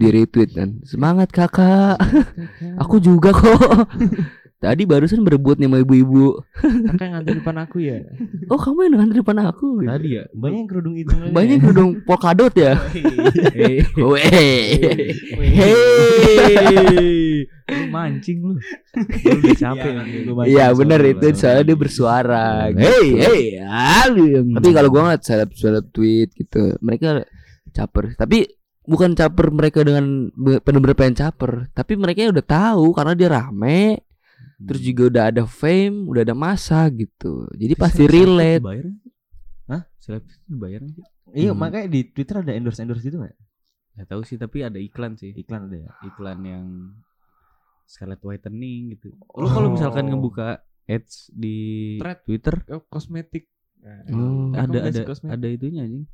di 0.00 0.08
retweet 0.08 0.56
kan. 0.56 0.80
Semangat 0.88 1.28
kakak. 1.28 2.00
Aku 2.80 2.96
juga 2.96 3.36
kok. 3.36 3.60
Tadi 4.62 4.86
barusan 4.86 5.26
berebut 5.26 5.58
nih 5.58 5.66
sama 5.66 5.82
ibu-ibu. 5.82 6.38
Kakak 6.54 7.02
yang 7.02 7.12
ngantri 7.18 7.34
depan 7.42 7.56
aku 7.58 7.76
ya. 7.82 7.98
Oh 8.46 8.54
kamu 8.54 8.78
yang 8.86 8.94
ngantri 8.94 9.18
depan 9.18 9.38
aku. 9.42 9.82
Tadi 9.82 10.08
ya. 10.14 10.24
Banyak 10.30 10.54
yang 10.56 10.68
kerudung 10.70 10.94
itu. 10.94 11.10
Banyak 11.10 11.58
kerudung 11.58 11.90
polkadot 12.06 12.54
ya. 12.54 12.78
Eh, 13.52 13.82
Weh. 13.98 14.78
Hei, 16.22 17.42
lu 17.46 17.84
mancing 17.90 18.38
lu. 18.38 18.54
Lu 18.54 19.30
udah 19.34 19.56
capek 19.56 19.90
Iya, 20.46 20.70
Iya 20.70 20.78
lu 20.78 20.82
itu 21.10 21.26
soalnya 21.34 21.64
dia 21.66 21.76
bersuara. 21.76 22.46
gitu. 22.70 22.86
Hei, 22.86 23.06
hei, 23.18 23.42
alim. 23.66 24.54
Tapi 24.54 24.68
kalau 24.70 24.88
gua 24.88 25.10
ngeliat 25.10 25.22
seleb 25.22 25.50
seleb 25.54 25.90
tweet 25.90 26.30
gitu, 26.34 26.78
mereka 26.78 27.26
caper. 27.72 28.14
Tapi 28.14 28.46
bukan 28.82 29.14
caper 29.14 29.50
mereka 29.50 29.82
dengan 29.82 30.30
be- 30.34 30.58
bener-bener 30.60 30.94
pengen 30.94 31.18
caper, 31.18 31.70
tapi 31.70 31.94
mereka 31.94 32.30
udah 32.30 32.42
tahu 32.44 32.90
karena 32.92 33.14
dia 33.14 33.28
rame, 33.30 34.02
terus 34.64 34.80
juga 34.80 35.02
udah 35.08 35.24
ada 35.28 35.42
fame, 35.44 36.06
udah 36.06 36.22
ada 36.22 36.34
masa 36.34 36.86
gitu. 36.88 37.46
Jadi 37.52 37.74
pasti 37.74 38.02
relate. 38.04 38.62
Bayar? 38.62 38.86
Hah? 39.66 39.82
Seleb 39.96 40.22
itu 40.24 40.54
bayar 40.54 40.80
nggak 40.82 40.96
sih? 40.96 41.04
Iya 41.32 41.50
Hmm. 41.52 41.58
makanya 41.58 41.86
di 41.88 42.00
Twitter 42.06 42.36
ada 42.38 42.52
endorse 42.52 42.80
endorse 42.80 43.02
gitu 43.02 43.16
nggak? 43.16 43.34
Gak 43.92 44.08
tahu 44.08 44.22
sih 44.22 44.36
tapi 44.36 44.64
ada 44.64 44.76
iklan 44.76 45.14
sih. 45.14 45.32
Iklan 45.32 45.68
ada 45.68 45.76
ya. 45.78 45.90
Iklan 46.02 46.38
yang 46.42 46.66
Scarlet 47.84 48.20
Whitening 48.20 48.96
gitu. 48.96 49.12
Lu 49.36 49.46
kalau 49.46 49.68
misalkan 49.70 50.08
Oh. 50.08 50.16
ngebuka 50.16 50.60
ads 50.84 51.28
di 51.30 51.56
Thread. 52.00 52.24
Twitter 52.24 52.56
Oh, 52.68 52.82
kosmetik. 52.86 53.48
Oh. 54.08 54.54
ada 54.54 54.88
ada 54.88 55.00
kosmetik. 55.04 55.34
ada 55.36 55.46
itunya 55.46 55.84
anjing. 55.84 56.06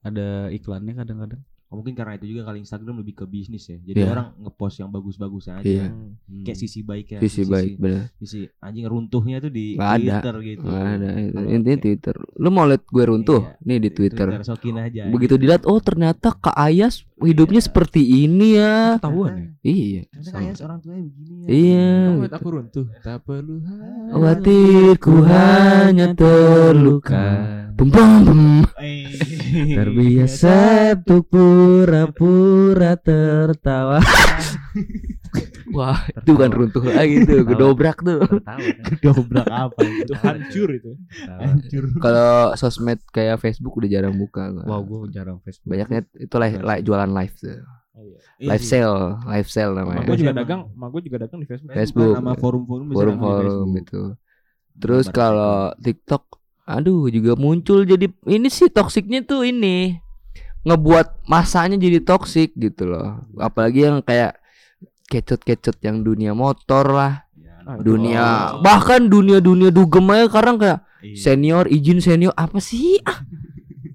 Ada 0.00 0.54
iklannya 0.54 0.94
kadang-kadang. 0.94 1.42
Oh, 1.66 1.82
mungkin 1.82 1.98
karena 1.98 2.14
itu 2.14 2.30
juga 2.30 2.46
kali 2.46 2.62
Instagram 2.62 3.02
lebih 3.02 3.18
ke 3.18 3.24
bisnis 3.26 3.66
ya. 3.66 3.74
Jadi 3.82 3.98
Iya. 3.98 4.14
orang 4.14 4.28
ngepost 4.38 4.78
yang 4.78 4.90
bagus-bagus 4.94 5.50
aja. 5.50 5.66
Iya. 5.66 5.90
Hmm. 5.90 6.46
Kayak 6.46 6.58
sisi 6.62 6.78
baiknya. 6.86 7.18
Sisi 7.18 7.42
baik 7.42 7.74
bener. 7.82 8.06
Sisi 8.22 8.46
anjing 8.62 8.86
runtuhnya 8.86 9.42
tuh 9.42 9.50
di 9.50 9.74
ada. 9.74 9.98
Twitter 9.98 10.34
gitu. 10.46 10.62
Nggak 10.62 10.86
ada 10.94 11.08
itu. 11.18 11.38
Intinya 11.50 11.78
Twitter. 11.82 12.14
Lu 12.38 12.48
mau 12.54 12.70
liat 12.70 12.86
gue 12.86 13.04
runtuh? 13.10 13.42
Iya. 13.42 13.66
Nih 13.66 13.78
di 13.82 13.90
Twitter. 13.90 14.28
sokin 14.46 14.78
aja. 14.78 15.10
Begitu 15.10 15.34
dilihat, 15.34 15.66
oh 15.66 15.82
ternyata 15.82 16.30
Kak 16.38 16.54
Ayas 16.54 17.02
hidupnya 17.16 17.60
Iya. 17.60 17.66
seperti 17.72 18.00
ini 18.04 18.48
ya. 18.60 19.00
Ketahuan 19.00 19.32
ya. 19.34 19.48
Iya. 19.64 20.00
Ternyata 20.12 20.30
kayak 20.36 20.56
orang 20.62 20.78
tuanya 20.84 21.02
begini 21.08 21.32
ya. 21.32 21.46
Iya. 21.48 21.88
Kamu 22.06 22.20
gitu. 22.20 22.36
aku 22.36 22.48
runtuh. 22.52 22.86
Tak 23.00 23.18
perlu 23.24 23.56
Khawatirku 24.12 25.14
hanya 25.24 26.06
terluka. 26.12 27.26
Bum 27.76 27.88
bum 27.92 28.10
bum. 28.24 28.42
Eh. 28.80 29.08
Terbiasa 29.76 30.56
untuk 30.96 31.28
pura-pura 31.28 32.96
tertawa. 33.00 34.00
Wah, 35.74 35.98
itu 36.18 36.32
kan 36.34 36.50
runtuh 36.50 36.84
lagi 36.84 37.26
tuh, 37.26 37.42
gedobrak 37.42 37.98
tuh. 38.00 38.22
Tertawa. 38.22 38.58
kan? 38.62 38.96
Dobrak 39.02 39.46
apa 39.48 39.80
itu? 39.82 40.12
Hancur 40.14 40.68
itu. 40.70 40.90
Tertawa. 41.10 41.40
Hancur. 41.42 41.84
Kalau 41.98 42.30
sosmed 42.54 43.00
kayak 43.10 43.40
Facebook 43.40 43.74
udah 43.74 43.88
jarang 43.88 44.14
buka. 44.14 44.52
gua. 44.52 44.62
Wow, 44.62 44.80
gue 44.82 44.98
jarang 45.10 45.42
Facebook. 45.42 45.74
Banyaknya 45.74 46.06
itu 46.14 46.34
live, 46.36 46.62
live 46.62 46.82
jualan 46.84 47.10
live 47.10 47.34
tuh. 47.34 47.58
Iya 47.96 48.52
Live 48.52 48.60
sih. 48.60 48.76
sale, 48.76 49.16
live 49.24 49.48
sale 49.48 49.72
Mak 49.72 49.80
namanya. 49.80 50.04
gue 50.04 50.18
juga 50.20 50.34
dagang, 50.36 50.60
mak 50.76 50.88
gue 50.92 51.02
juga 51.08 51.16
dagang 51.24 51.40
di 51.40 51.48
Facebook. 51.48 51.72
Facebook. 51.72 52.14
Sama 52.14 52.32
forum-forum 52.36 52.86
Forum-forum 52.92 53.68
itu. 53.80 54.02
Terus 54.76 55.08
kalau 55.08 55.72
TikTok, 55.80 56.28
aduh 56.68 57.08
juga 57.08 57.32
muncul 57.34 57.88
jadi 57.88 58.12
ini 58.28 58.52
sih 58.52 58.68
toksiknya 58.68 59.24
tuh 59.24 59.48
ini 59.48 59.96
ngebuat 60.66 61.24
masanya 61.24 61.80
jadi 61.80 62.04
toksik 62.04 62.52
gitu 62.52 62.84
loh. 62.84 63.24
Apalagi 63.40 63.88
yang 63.88 64.04
kayak 64.04 64.36
kecut-kecut 65.06 65.76
yang 65.80 66.00
dunia 66.00 66.32
motor 66.32 66.86
lah, 66.86 67.14
Ah, 67.62 67.74
dunia 67.76 68.22
Oh. 68.52 68.62
bahkan 68.62 69.06
dunia-dunia 69.06 69.70
dugem 69.70 70.06
aja 70.08 70.30
sekarang 70.30 70.54
kayak 70.54 70.86
Iya. 71.02 71.18
senior 71.18 71.66
izin 71.66 71.98
senior 71.98 72.30
apa 72.32 72.58
sih 72.58 73.02
Ah, 73.02 73.26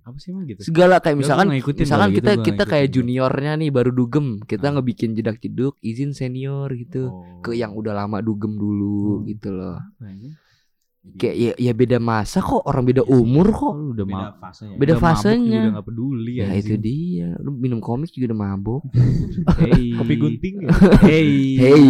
Apa 0.03 0.19
sih 0.19 0.35
emang 0.35 0.43
gitu? 0.43 0.59
segala 0.61 0.99
kayak 0.99 1.15
misalkan 1.15 1.47
misalkan 1.47 2.11
kita 2.11 2.35
gitu, 2.35 2.51
kita 2.51 2.63
kayak 2.67 2.91
ngikutin. 2.91 2.95
juniornya 2.99 3.51
nih 3.55 3.71
baru 3.71 3.91
dugem 3.93 4.43
kita 4.43 4.65
Ah. 4.65 4.71
ngebikin 4.75 5.15
jedak 5.15 5.39
jeduk 5.39 5.79
izin 5.79 6.11
senior 6.11 6.67
gitu 6.73 7.07
Oh. 7.07 7.39
ke 7.39 7.55
yang 7.55 7.71
udah 7.71 7.95
lama 7.95 8.19
dugem 8.19 8.51
dulu 8.53 9.23
Hmm. 9.23 9.25
gitu 9.25 9.49
loh 9.49 9.79
Kayaknya. 9.95 10.35
Kayak 11.01 11.35
ya, 11.35 11.51
ya 11.59 11.71
beda 11.71 11.97
masa 11.97 12.39
kok 12.39 12.61
orang 12.61 12.83
beda 12.83 13.01
umur 13.03 13.49
Oh, 13.49 13.53
kok 13.53 13.73
lu 13.73 13.85
udah 13.91 14.05
beda 14.05 14.27
fasenya. 14.37 14.75
Beda 14.75 14.93
udah 14.93 15.01
fasenya. 15.01 15.61
udah 15.63 15.73
gak 15.75 15.87
peduli 15.87 16.33
ya 16.35 16.45
anjing. 16.45 16.61
itu 16.61 16.73
dia 16.77 17.27
lu 17.37 17.49
minum 17.51 17.79
komik 17.79 18.09
juga 18.09 18.29
udah 18.29 18.39
mabok 18.39 18.81
Hey. 19.57 19.93
Kopi 19.97 20.13
gunting 20.15 20.55
ya. 20.59 20.69
Hey. 21.01 21.31
hey 21.55 21.87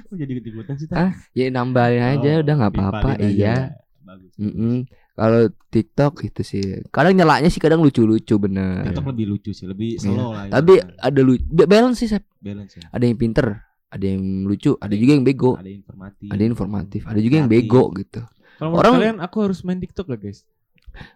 Kok 0.00 0.14
jadi 0.14 0.30
ikut-ikutan 0.32 0.74
sih 0.76 0.86
Ah, 0.90 1.12
ya 1.32 1.48
nambahin 1.48 2.02
aja 2.14 2.30
Oh, 2.32 2.42
udah 2.42 2.54
nggak 2.56 2.72
apa-apa 2.72 3.10
iya 3.20 3.74
Bagus. 4.00 4.32
Mm-mm. 4.38 4.86
kalau 5.12 5.40
TikTok 5.68 6.24
itu 6.24 6.40
sih 6.42 6.62
kadang 6.88 7.12
nyelaknya 7.12 7.48
sih 7.48 7.58
kadang 7.58 7.82
lucu-lucu 7.82 8.38
bener 8.38 8.86
TikTok 8.86 9.10
lebih 9.10 9.26
lucu 9.28 9.50
sih, 9.50 9.66
lebih 9.66 9.98
Iya. 9.98 10.06
slow 10.06 10.30
lah. 10.30 10.46
tapi 10.48 10.78
itu. 10.78 10.86
ada 10.96 11.20
lu 11.20 11.32
balance 11.50 11.98
sih 11.98 12.08
Sep. 12.08 12.22
balance 12.38 12.72
ya. 12.72 12.86
ada 12.88 13.02
yang 13.02 13.18
pinter 13.18 13.66
ada 13.88 14.04
yang 14.04 14.22
lucu 14.44 14.76
ada 14.76 14.92
juga 14.92 15.12
yang 15.12 15.22
bego 15.22 15.52
Ada 15.54 15.70
informatif. 15.70 16.28
ada 16.28 16.40
yang 16.40 16.52
informatif 16.52 17.00
ada 17.02 17.18
juga 17.18 17.36
yang 17.36 17.48
bego 17.48 17.82
gitu 17.94 18.20
Kalau 18.54 18.68
menurut 18.68 18.80
Orang- 18.80 18.94
kalian 18.96 19.16
aku 19.18 19.36
harus 19.40 19.58
main 19.62 19.78
TikTok 19.78 20.06
gak 20.08 20.20
guys? 20.20 20.42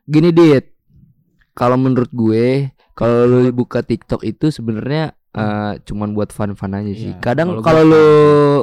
gini 0.05 0.31
dit 0.31 0.65
kalau 1.53 1.77
menurut 1.77 2.09
gue 2.09 2.71
kalau 2.93 3.25
lu 3.25 3.51
buka 3.51 3.81
TikTok 3.81 4.23
itu 4.23 4.49
sebenarnya 4.49 5.13
eh, 5.31 5.73
cuman 5.83 6.13
buat 6.13 6.29
fun-fun 6.29 6.73
aja 6.73 6.93
sih 6.93 7.11
Iya, 7.11 7.21
kadang 7.21 7.59
kalau 7.59 7.83
lu 7.83 8.05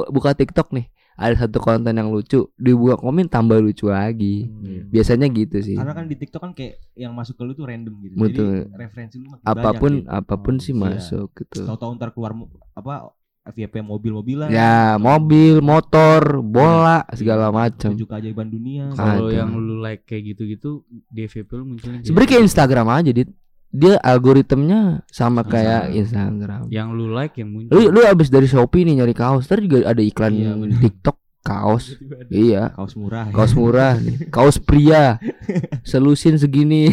buka 0.08 0.32
TikTok 0.32 0.72
nih 0.72 0.86
ada 1.14 1.36
satu 1.36 1.60
konten 1.60 1.92
yang 1.92 2.08
lucu 2.08 2.48
dibuka 2.56 2.96
komen 2.96 3.28
tambah 3.28 3.58
lucu 3.58 3.86
lagi 3.86 4.48
Hmm. 4.48 4.88
biasanya 4.88 5.28
gitu 5.28 5.60
sih 5.60 5.76
Karena 5.76 5.92
kan 5.92 6.08
di 6.08 6.16
TikTok 6.16 6.40
kan 6.40 6.52
kayak 6.52 6.80
yang 6.96 7.12
masuk 7.12 7.36
ke 7.36 7.42
lu 7.42 7.52
tuh 7.52 7.68
random 7.68 7.92
gitu. 8.00 8.14
Betul. 8.16 8.64
Jadi 8.64 8.80
referensi 8.80 9.16
lu 9.18 9.28
makin 9.28 9.44
apa 9.44 9.70
pun 9.72 9.92
banyak 9.92 10.02
gitu. 10.02 10.16
apa 10.16 10.34
pun 10.36 10.54
sih 10.56 10.72
Iya. 10.72 10.80
masuk 10.80 11.28
gitu 11.36 11.60
Tahu-tahu 11.62 11.90
ntar 11.94 12.10
keluar 12.10 12.32
apa 12.72 13.12
FYP 13.42 13.80
mobil-mobilan. 13.80 14.46
ya 14.46 14.94
mobil 14.96 15.58
motor 15.58 16.38
bola 16.40 17.02
segala 17.10 17.48
macam 17.48 17.90
Tujuh 17.90 18.04
keajaiban 18.04 18.46
dunia. 18.46 18.92
Kalau 18.92 19.28
yang 19.28 19.50
lu 19.52 19.78
like 19.78 20.04
kayak 20.04 20.30
gitu-gitu 20.30 20.84
di 21.08 21.24
FYP 21.24 21.50
lu 21.54 21.64
munculnya 21.66 22.00
sebenarnya 22.00 22.28
kayak 22.28 22.36
gitu. 22.36 22.46
Instagram 22.46 22.86
aja 22.90 23.10
dit 23.10 23.28
dia 23.70 23.94
algoritmnya 23.98 24.80
sama 25.06 25.40
kayak. 25.42 25.88
Instagram 25.90 26.68
yang 26.68 26.90
lu 26.90 27.08
like 27.08 27.34
yang 27.34 27.48
muncul. 27.48 27.72
lu 27.72 27.88
lu 27.90 28.00
abis 28.02 28.28
dari 28.28 28.44
Shopee 28.44 28.82
nih 28.82 28.98
nyari 28.98 29.14
kaos 29.14 29.46
ntar 29.46 29.58
juga 29.58 29.88
ada 29.88 30.00
iklan 30.00 30.30
Iya. 30.30 30.52
TikTok 30.78 31.16
kaos 31.40 31.96
iya 32.28 32.68
Kaos 32.70 32.92
murah. 32.92 33.32
kaos 33.32 33.56
murah 33.56 33.96
nih 33.96 34.28
kaos 34.28 34.60
pria 34.60 35.16
selusin 35.82 36.36
segini 36.36 36.92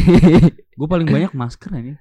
Gue 0.72 0.86
paling 0.86 1.04
banyak 1.04 1.34
masker 1.34 1.74
ini. 1.76 1.92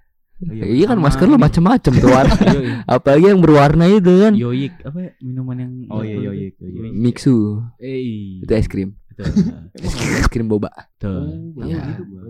Iya 0.46 0.86
kan 0.86 0.98
sama 0.98 1.06
masker 1.10 1.26
lu 1.26 1.34
ini. 1.34 1.44
macem-macem 1.44 1.94
tuh 1.98 2.10
warna 2.10 2.38
Yoi. 2.56 2.70
apalagi 2.86 3.26
yang 3.26 3.42
berwarna 3.42 3.86
itu 3.90 4.14
kan 4.22 4.34
Yoyik 4.38 4.74
apa 4.86 4.98
ya, 5.02 5.12
minuman 5.20 5.56
yang 5.58 5.72
Oh 5.90 6.02
iya 6.06 6.30
iya 6.30 6.50
tuh. 6.54 6.68
iya. 6.70 6.82
iya. 6.86 6.92
Mixu 6.94 7.36
Eh, 7.82 7.98
itu 8.46 8.54
es 8.54 8.70
krim 8.70 8.94
betul. 9.10 9.34
es 10.22 10.28
krim 10.30 10.46
boba 10.46 10.70
Betul. 10.70 11.26
Iya. 11.66 11.82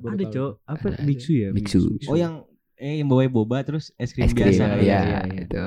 Ada 0.07 0.25
cok, 0.31 0.51
apa 0.63 0.85
Ada, 0.87 0.95
ada. 0.95 1.03
Mixu 1.03 1.31
ya? 1.35 1.49
Mixu. 1.51 1.79
Oh 2.07 2.15
yang 2.15 2.47
eh 2.77 3.01
yang 3.01 3.09
bawa 3.09 3.27
boba 3.27 3.59
terus 3.61 3.91
es 3.95 4.15
krim 4.15 4.23
es 4.23 4.31
krim 4.31 4.53
biasa 4.53 4.63
kan? 4.63 4.77
iya 4.79 4.99
iya, 5.03 5.19
iya. 5.27 5.41
itu 5.43 5.65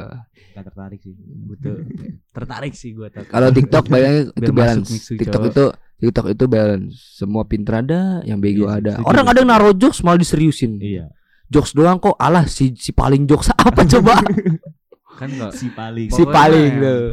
Gak 0.50 0.64
tertarik 0.66 1.00
sih. 1.00 1.12
Betul. 1.44 1.76
Tertarik 2.36 2.72
sih 2.72 2.90
gue 2.90 3.08
kalau 3.28 3.48
TikTok 3.52 3.84
bayangnya 3.86 4.32
itu 4.32 4.50
balance 4.50 4.88
Mixu, 4.88 5.12
TikTok 5.20 5.42
itu 5.52 5.64
TikTok 6.00 6.26
itu 6.32 6.44
balance. 6.48 6.96
Semua 7.20 7.44
pinter 7.44 7.76
ada, 7.76 8.24
yang 8.24 8.40
bego 8.40 8.64
Iya 8.64 8.80
ada. 8.80 8.92
Orang 9.04 9.28
ada 9.28 9.44
yang 9.44 9.52
naruh 9.52 9.76
jokes 9.76 10.00
malah 10.00 10.16
diseriusin. 10.16 10.80
Iya. 10.80 11.12
Jokes 11.50 11.74
doang 11.74 11.98
kok. 11.98 12.14
Alah 12.16 12.46
si 12.46 12.72
si 12.74 12.90
paling 12.90 13.26
jokes 13.26 13.50
apa 13.58 13.82
coba? 13.84 14.22
Kan 15.12 15.28
enggak 15.28 15.52
Si 15.52 15.66
paling. 15.68 16.08
si 16.08 16.22
paling 16.24 16.72
tuh. 16.76 17.04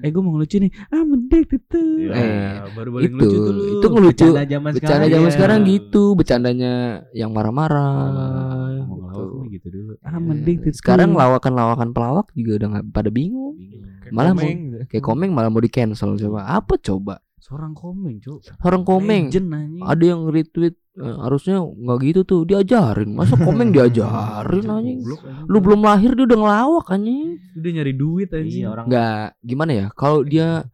Eh 0.00 0.08
gue 0.08 0.22
mau 0.24 0.32
ngelucu 0.32 0.56
nih 0.56 0.72
Ah 0.88 1.02
mendek 1.02 1.44
itu 1.50 1.76
Iya. 2.00 2.14
Eh, 2.14 2.52
Baru 2.72 2.88
itu 2.96 3.12
ngelucu 3.12 3.36
tuh 3.36 3.52
lu 3.52 3.62
itu 3.68 3.86
ngelucu. 3.86 4.28
Bercanda 4.30 4.44
zaman 4.48 4.70
Bercanda 4.70 4.88
sekarang. 4.96 5.10
zaman 5.10 5.28
ya. 5.28 5.34
sekarang 5.34 5.58
gitu, 5.66 6.02
bercandanya 6.14 6.72
yang 7.12 7.30
marah-marah. 7.30 8.80
Ngomong 8.80 8.96
gitu. 9.04 9.20
lawak 9.20 9.46
gitu 9.50 9.66
dulu 9.68 9.92
Ah 10.00 10.08
Ya, 10.08 10.18
mendek 10.18 10.56
itu 10.62 10.68
Sekarang 10.72 11.12
lawakan-lawakan 11.12 11.88
pelawak 11.90 12.26
juga 12.32 12.50
udah 12.56 12.68
nggak 12.70 12.84
pada 12.88 13.10
bingung. 13.10 13.58
Kayak 14.00 14.14
Malah 14.14 14.32
mau- 14.32 14.40
komeng. 14.40 14.60
Kayak 14.88 15.04
komeng 15.04 15.30
malah 15.30 15.50
mau 15.50 15.60
di 15.60 15.68
cancel 15.68 16.16
coba. 16.16 16.40
Apa 16.48 16.74
coba? 16.78 17.14
Seorang 17.36 17.72
komeng 17.72 18.16
cuk 18.20 18.40
Orang 18.62 18.82
komeng. 18.82 19.28
Legend 19.28 19.48
Ada 19.82 20.04
yang 20.06 20.20
retweet 20.28 20.76
eh, 21.02 21.16
harusnya 21.18 21.56
nggak 21.58 21.98
gitu 22.02 22.20
tuh 22.22 22.40
diajarin. 22.44 23.10
Masa 23.10 23.34
komeng 23.34 23.72
diajarin 23.74 24.64
anjing? 24.66 24.98
Anjing. 25.00 25.46
Lu 25.46 25.58
belum 25.58 25.80
lahir 25.80 26.12
dia 26.12 26.24
udah 26.24 26.38
ngelawak 26.38 26.86
anjing. 26.88 27.40
Udah 27.52 27.70
nyari 27.72 27.92
duit 27.92 28.28
anjing 28.30 28.60
Iya 28.60 28.68
orang 28.68 28.84
Nggak 28.86 29.18
gimana 29.40 29.72
ya? 29.72 29.86
Kalau 29.92 30.20
dia 30.22 30.68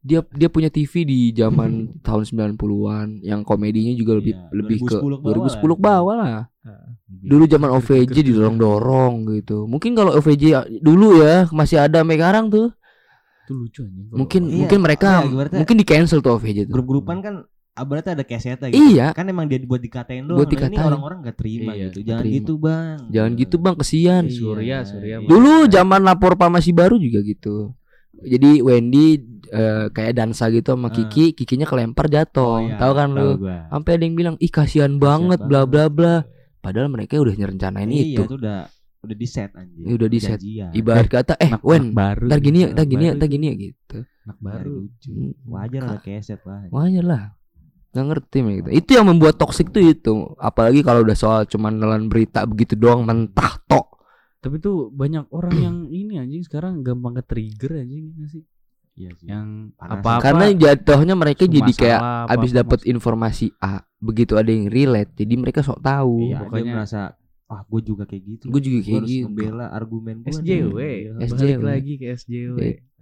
dia 0.00 0.22
dia 0.30 0.46
punya 0.46 0.68
TV 0.68 1.02
di 1.02 1.18
zaman 1.30 1.70
tahun 2.06 2.22
90-an 2.54 3.06
yang 3.20 3.42
komedinya 3.42 3.90
juga 3.92 4.16
lebih 4.16 4.32
Iya, 4.32 4.48
lebih 4.52 4.76
ke 4.80 4.96
2010 4.96 5.18
bawah 5.18 5.34
2010 5.34 5.66
lah. 5.66 5.78
bawah 5.78 6.14
lah. 6.16 6.38
Dulu 7.06 7.44
zaman 7.46 7.70
OVJ 7.72 8.14
didorong-dorong 8.24 9.12
gitu. 9.32 9.66
Mungkin 9.66 9.94
kalau 9.94 10.14
OVJ 10.14 10.44
dulu 10.80 11.20
ya 11.20 11.46
masih 11.50 11.78
ada 11.80 12.02
sekarang 12.02 12.48
tuh. 12.48 12.70
Itu 13.42 13.54
lucu 13.56 13.80
anjing 13.82 14.06
kalau- 14.06 14.18
Mungkin 14.20 14.42
Iya, 14.44 14.56
mungkin 14.56 14.78
mereka 14.80 15.10
iya, 15.16 15.26
ibaratnya- 15.28 15.58
mungkin 15.58 15.76
di 15.76 15.84
cancel 15.84 16.18
tuh 16.18 16.34
OVJ 16.34 16.66
tuh. 16.66 16.72
grup-grupan 16.72 17.18
kan 17.20 17.34
abarnya 17.76 18.12
ada 18.12 18.24
kesetnya 18.24 18.68
gitu. 18.68 18.80
Iya. 18.90 19.12
Kan 19.12 19.28
emang 19.28 19.44
dia 19.44 19.60
buat 19.60 19.78
dikatain 19.78 20.24
doang. 20.24 20.40
Buat 20.40 20.48
Nah, 20.48 20.50
Ini 20.50 20.56
dikatain. 20.72 20.88
orang-orang 20.88 21.18
gak 21.22 21.36
terima 21.36 21.70
Iya, 21.70 21.84
gitu. 21.86 21.98
Jangan 22.02 22.22
terima. 22.24 22.34
gitu, 22.34 22.52
Bang. 22.56 22.96
Jangan 23.06 23.32
gitu 23.36 23.56
bang, 23.58 23.76
kesian. 23.76 24.24
Iya, 24.24 24.32
Surya, 24.32 24.78
Surya. 24.82 25.16
iya. 25.20 25.28
Dulu 25.28 25.52
zaman 25.68 26.00
lapor 26.00 26.32
Pak 26.34 26.48
masih 26.50 26.72
baru 26.72 26.96
juga 26.96 27.20
gitu. 27.20 27.76
Jadi 28.16 28.50
Wendy 28.58 29.06
eh, 29.46 29.86
kayak 29.88 30.16
dansa 30.16 30.48
gitu 30.48 30.72
sama 30.72 30.88
Ah. 30.88 30.90
Kiki, 30.90 31.30
Kikinya 31.32 31.62
kelempar 31.62 32.08
jatuh. 32.08 32.64
iya, 32.64 32.74
Tahu 32.76 32.92
kan 32.92 33.08
lu? 33.08 33.38
Sampai 33.44 33.90
ada 33.94 34.02
yang 34.02 34.16
bilang, 34.16 34.34
"Ih 34.36 34.48
kasihan 34.48 34.96
banget 34.96 35.38
bla 35.40 35.62
bla 35.62 35.86
bla." 35.86 36.24
Padahal 36.58 36.88
mereka 36.88 37.14
udah 37.16 37.30
ngerencanain 37.30 37.86
Iya, 37.86 38.02
itu. 38.10 38.22
itu 38.24 38.34
udah 38.34 38.66
udah 38.98 39.14
di 39.14 39.22
set 39.22 39.54
anjing. 39.54 39.86
Ini 39.86 39.92
udah 39.94 40.08
di-set. 40.10 40.40
Janjian. 40.42 40.70
Ibarat 40.74 41.06
kata, 41.06 41.38
"Eh, 41.38 41.46
Anak- 41.46 41.62
Wen, 41.62 41.78
anak 41.78 41.94
baru 41.94 42.24
ntar 42.26 42.40
gini 42.40 42.58
ya, 42.58 42.66
ntar 42.66 42.82
Anak 42.82 42.90
gini 42.90 42.98
ya, 42.98 43.06
baru. 43.06 43.18
ntar 43.20 43.28
gini 43.30 43.44
ya 43.46 43.54
gitu." 43.54 43.98
Anak 44.26 44.38
Baru 44.42 44.74
Wajar 45.46 45.80
ada 45.80 45.94
Kak, 45.94 46.00
keset 46.02 46.40
lah. 46.42 46.60
Wajar 46.74 47.04
lah. 47.06 47.22
Nggak 47.96 48.06
ngerti 48.12 48.38
mah 48.44 48.52
gitu. 48.54 48.68
Itu 48.70 48.90
yang 48.92 49.06
membuat 49.08 49.40
toksik 49.40 49.72
tuh 49.72 49.80
itu. 49.80 50.14
Apalagi 50.36 50.84
kalau 50.84 51.00
udah 51.00 51.16
soal 51.16 51.48
cuman 51.48 51.80
nelan 51.80 52.12
berita 52.12 52.44
begitu 52.44 52.76
doang 52.76 53.08
mentah 53.08 53.56
tok. 53.64 53.96
Tapi 54.44 54.60
tuh 54.60 54.92
banyak 54.92 55.32
orang 55.32 55.56
yang 55.56 55.76
ini 55.88 56.20
anjing 56.20 56.44
sekarang 56.44 56.84
gampang 56.84 57.16
ke 57.16 57.22
trigger 57.24 57.80
anjing 57.80 58.12
nggak 58.12 58.30
sih 58.30 58.44
Iya 58.96 59.10
sih. 59.12 59.28
Yang 59.28 59.76
apa-apa 59.76 60.24
Karena 60.24 60.46
jatuhnya 60.52 61.14
mereka 61.16 61.44
jadi 61.44 61.68
kayak 61.68 62.00
masalah, 62.00 62.32
abis 62.32 62.50
dapat 62.52 62.78
informasi 62.84 63.46
A, 63.60 63.84
begitu 64.00 64.40
ada 64.40 64.48
yang 64.48 64.72
relate, 64.72 65.12
jadi 65.12 65.34
mereka 65.36 65.60
sok 65.60 65.84
tahu. 65.84 66.32
Iya, 66.32 66.40
pokoknya- 66.40 66.64
dia 66.64 66.72
merasa 66.72 67.00
ah 67.46 67.62
gue 67.62 67.80
juga 67.84 68.08
kayak 68.08 68.22
gitu. 68.26 68.44
Gue 68.50 68.58
juga 68.58 68.78
Gua 68.80 68.86
kayak 68.88 68.96
harus 68.98 69.10
gitu. 69.12 69.26
ngebela 69.28 69.66
argumen 69.70 70.16
gue. 70.18 70.32
SJW. 70.32 70.78
Iya. 70.80 71.10
SJW. 71.22 71.38
balik 71.38 71.62
lagi 71.62 71.92
ke 71.94 72.06
SJW 72.10 72.56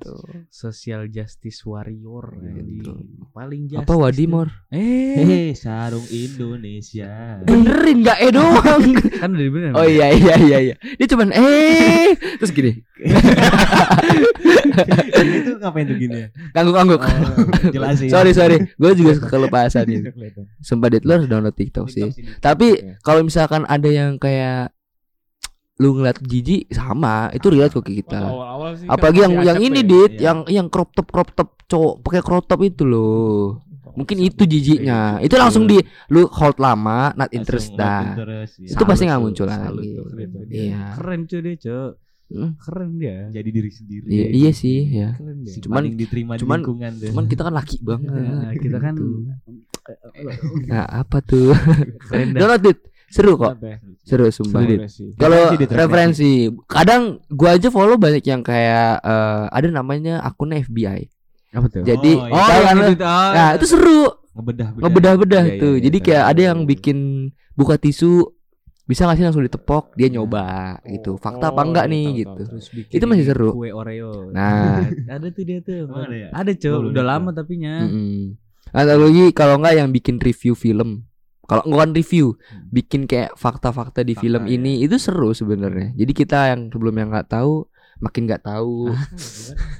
Gitu. 0.04 0.20
Social 0.46 1.08
Justice 1.08 1.64
Warrior 1.64 2.36
Gitu. 2.36 2.92
anjing. 2.92 3.08
paling 3.32 3.62
justice 3.66 3.82
Apa 3.82 3.94
Wadimor? 3.96 4.52
eh 4.68 5.16
Hei, 5.16 5.48
sarung 5.54 6.04
Indonesia. 6.06 7.40
Benerin 7.40 8.04
gak 8.04 8.18
eh 8.20 8.28
doang. 8.28 8.84
kan 9.20 9.32
udah 9.32 9.40
dibenerin 9.42 9.72
oh 9.72 9.82
iya 9.82 10.12
iya 10.12 10.34
iya 10.36 10.58
iya. 10.62 10.74
Dia 10.76 11.06
cuman 11.08 11.32
eh 11.32 12.12
terus 12.36 12.52
gini, 12.52 12.84
itu 15.34 15.50
ngapain 15.56 15.86
tuh 15.86 15.96
gini 15.96 16.16
ya? 16.20 16.28
ngangguk-ngangguk. 16.52 17.00
Oh, 17.00 17.70
jelasin. 17.70 18.08
sorry 18.08 18.30
sorry, 18.30 18.56
gue 18.68 18.92
juga 18.92 19.12
kelepasan 19.32 19.88
ini. 19.88 20.10
Sumpah 20.60 20.88
dit 20.90 21.02
lu 21.02 21.16
harus 21.16 21.26
download 21.26 21.54
TikTok 21.54 21.88
sih. 21.88 22.12
Tapi 22.38 22.98
kalau 23.00 23.24
misalkan 23.24 23.64
ada 23.64 23.88
yang 23.88 24.16
kayak 24.16 24.73
lu 25.74 25.88
ngeliat 25.92 26.22
jijik 26.22 26.70
sama, 26.70 27.30
itu 27.30 27.46
relate 27.48 27.74
kok 27.74 27.82
kita. 27.82 28.20
Awal-awal 28.22 28.70
sih 28.74 28.86
kan 28.86 28.94
Apalagi 28.94 29.18
yang 29.20 29.34
yang 29.42 29.58
ini 29.58 29.80
ya. 29.80 29.88
dit, 29.88 30.12
Iya. 30.12 30.22
yang 30.22 30.38
yang 30.46 30.66
crop 30.68 30.94
top 30.94 31.10
crop 31.10 31.34
top 31.34 31.58
cowok 31.64 31.94
pakai 32.00 32.22
crop 32.22 32.44
top 32.44 32.60
itu 32.62 32.82
loh. 32.82 33.58
Mungkin 33.94 34.18
itu 34.20 34.42
jijiknya. 34.42 35.18
Itu 35.18 35.34
langsung 35.34 35.66
di 35.66 35.78
lu 36.08 36.26
hold 36.28 36.58
lama, 36.58 37.14
not 37.14 37.30
interest 37.30 37.74
dah. 37.74 38.14
Itu 38.56 38.82
pasti 38.82 39.06
nggak 39.06 39.18
muncul 39.18 39.46
Salut 39.46 39.82
lagi. 39.82 39.94
Iya. 40.48 40.94
keren 40.94 41.20
cuy 41.24 41.40
dia 41.40 41.54
cuy 41.56 41.94
Hmm, 42.24 42.56
keren 42.56 42.96
dia 42.96 43.28
Jadi 43.30 43.48
diri 43.52 43.68
sendiri. 43.68 44.06
Iya, 44.08 44.26
iya 44.32 44.50
sih 44.50 44.78
ya. 44.88 45.14
Cuman- 45.60 45.92
diterima 45.92 46.34
cuman- 46.34 46.56
di 46.56 46.64
lingkungan 46.64 46.92
deh. 46.96 47.08
Cuman 47.12 47.24
kita 47.28 47.42
kan 47.44 47.54
laki 47.54 47.76
banget. 47.84 48.10
Nah, 48.10 48.50
kita 48.56 48.78
kan 48.78 48.94
Gitu. 48.96 49.06
Nah, 50.72 50.86
apa 50.88 51.20
tuh? 51.20 51.52
keren 52.00 52.32
dit. 52.58 52.78
Seru 53.14 53.38
kok. 53.38 53.54
Ya? 53.56 53.78
Seru 54.02 54.26
sumpah. 54.28 54.66
Kalau 55.14 55.40
Referensi, 55.54 56.32
kadang 56.66 57.22
gua 57.30 57.54
aja 57.54 57.70
follow 57.70 57.94
banyak 57.94 58.20
yang 58.22 58.42
kayak 58.42 58.98
eh, 59.00 59.42
ada 59.48 59.68
namanya 59.70 60.18
akunnya 60.20 60.60
FBI. 60.60 61.06
apa 61.54 61.66
tuh 61.70 61.86
Jadi 61.86 62.12
Oh, 62.12 62.26
iya. 62.26 62.34
oh 62.34 62.60
kan 62.60 62.74
lu? 62.74 62.82
itu 62.90 63.04
ah, 63.06 63.30
Nah, 63.30 63.48
itu 63.54 63.66
seru. 63.70 64.02
Ngebedah 64.34 64.68
Ngebedah-bedah 64.74 65.42
Iya, 65.44 65.54
iya, 65.54 65.62
tuh. 65.62 65.74
iya, 65.78 65.82
Jadi 65.86 65.96
tahu, 65.96 66.06
kayak 66.10 66.24
ada 66.24 66.34
tahu. 66.34 66.48
yang 66.50 66.58
bikin 66.66 66.98
buka 67.54 67.74
tisu 67.78 68.34
bisa 68.84 69.06
nggak 69.06 69.16
sih 69.16 69.24
langsung 69.24 69.40
ditepok, 69.40 69.94
dia 69.94 70.10
nyoba 70.10 70.44
gitu. 70.84 71.14
Fakta 71.16 71.48
apa 71.48 71.62
Oh, 71.62 71.64
enggak 71.64 71.86
iya, 71.86 71.92
nih 71.94 72.04
tahu, 72.04 72.18
gitu. 72.18 72.42
tahu, 72.50 72.90
Itu 72.90 73.04
masih 73.06 73.24
seru. 73.24 73.50
kue 73.54 73.70
Oreo 73.70 74.28
Nah. 74.28 74.82
ada 75.14 75.26
tuh 75.30 75.44
dia 75.46 75.58
tuh 75.62 75.86
ada 75.86 76.10
ya? 76.10 76.28
ada 76.34 76.50
udah 76.82 77.04
lama 77.06 77.30
tuh. 77.30 77.38
tapi 77.40 77.54
nya 77.56 77.86
Mm-mm. 77.86 78.34
Atau 78.74 78.98
lagi 78.98 79.24
kalau 79.30 79.54
enggak 79.56 79.74
yang 79.78 79.88
bikin 79.88 80.18
review 80.18 80.52
film. 80.52 81.06
Kalau 81.44 81.64
bukan 81.68 81.90
review, 81.92 82.40
bikin 82.72 83.04
kayak 83.04 83.36
fakta-fakta 83.36 84.00
di 84.00 84.16
Fakta, 84.16 84.22
film 84.24 84.42
ya. 84.48 84.56
ini 84.56 84.80
itu 84.80 84.96
seru 84.96 85.30
sebenarnya. 85.36 85.92
Jadi 85.92 86.12
kita 86.16 86.56
yang 86.56 86.72
sebelumnya 86.72 87.04
nggak 87.08 87.28
tahu 87.30 87.68
makin 88.04 88.22
nggak 88.24 88.42
tahu. 88.42 88.92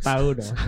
Tahu 0.00 0.26
dong. 0.34 0.54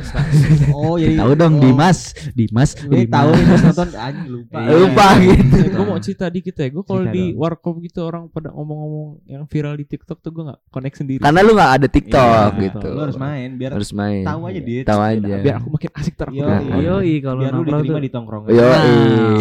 Oh, 0.68 0.94
jadi 0.94 1.16
tahu 1.16 1.32
dong 1.34 1.54
oh. 1.54 1.60
Dimas 1.60 1.98
Dimas 2.30 2.70
Ini 2.78 3.04
Dimas. 3.04 3.10
tahu 3.10 3.28
ini 3.32 3.44
pas 3.46 3.62
nonton 3.64 3.88
anjing 3.94 4.28
lupa. 4.28 4.58
Iya. 4.66 4.72
Lupa 4.76 5.06
gitu. 5.18 5.56
gue 5.66 5.84
mau 5.84 5.98
cerita 5.98 6.26
dikit 6.28 6.54
ya. 6.54 6.68
Gue 6.68 6.84
kalau 6.84 7.02
di 7.06 7.24
dong. 7.26 7.38
warkop 7.38 7.74
gitu 7.80 8.00
orang 8.02 8.28
pada 8.28 8.48
ngomong-ngomong 8.50 9.08
yang 9.24 9.42
viral 9.44 9.74
di 9.74 9.84
TikTok 9.84 10.18
tuh 10.18 10.30
gue 10.30 10.44
nggak 10.44 10.60
connect 10.68 10.96
sendiri. 10.96 11.20
Karena 11.20 11.40
lu 11.40 11.52
nggak 11.52 11.72
ada 11.72 11.86
TikTok 11.86 12.50
Iya, 12.52 12.62
gitu. 12.62 12.88
Lu 12.88 13.00
harus 13.02 13.16
main 13.16 13.48
biar 13.54 13.70
Harus 13.72 13.90
main. 13.90 14.22
tahu 14.22 14.40
aja 14.44 14.60
dia. 14.60 14.80
Tahu 14.82 15.00
aja. 15.02 15.34
Biar 15.38 15.54
aku 15.56 15.68
makin 15.70 15.90
asik 15.94 16.14
ter. 16.14 16.28
Yo, 16.30 16.44
Nah, 16.44 16.60
iya. 16.60 16.74
Yoi 16.86 17.14
kalau 17.18 17.40
biar 17.40 17.52
lu 17.52 17.62
diterima 17.62 17.82
tuh 17.88 18.02
di 18.02 18.10
tongkrongan. 18.10 18.48
Yo, 18.50 18.66
Nah, 18.66 18.84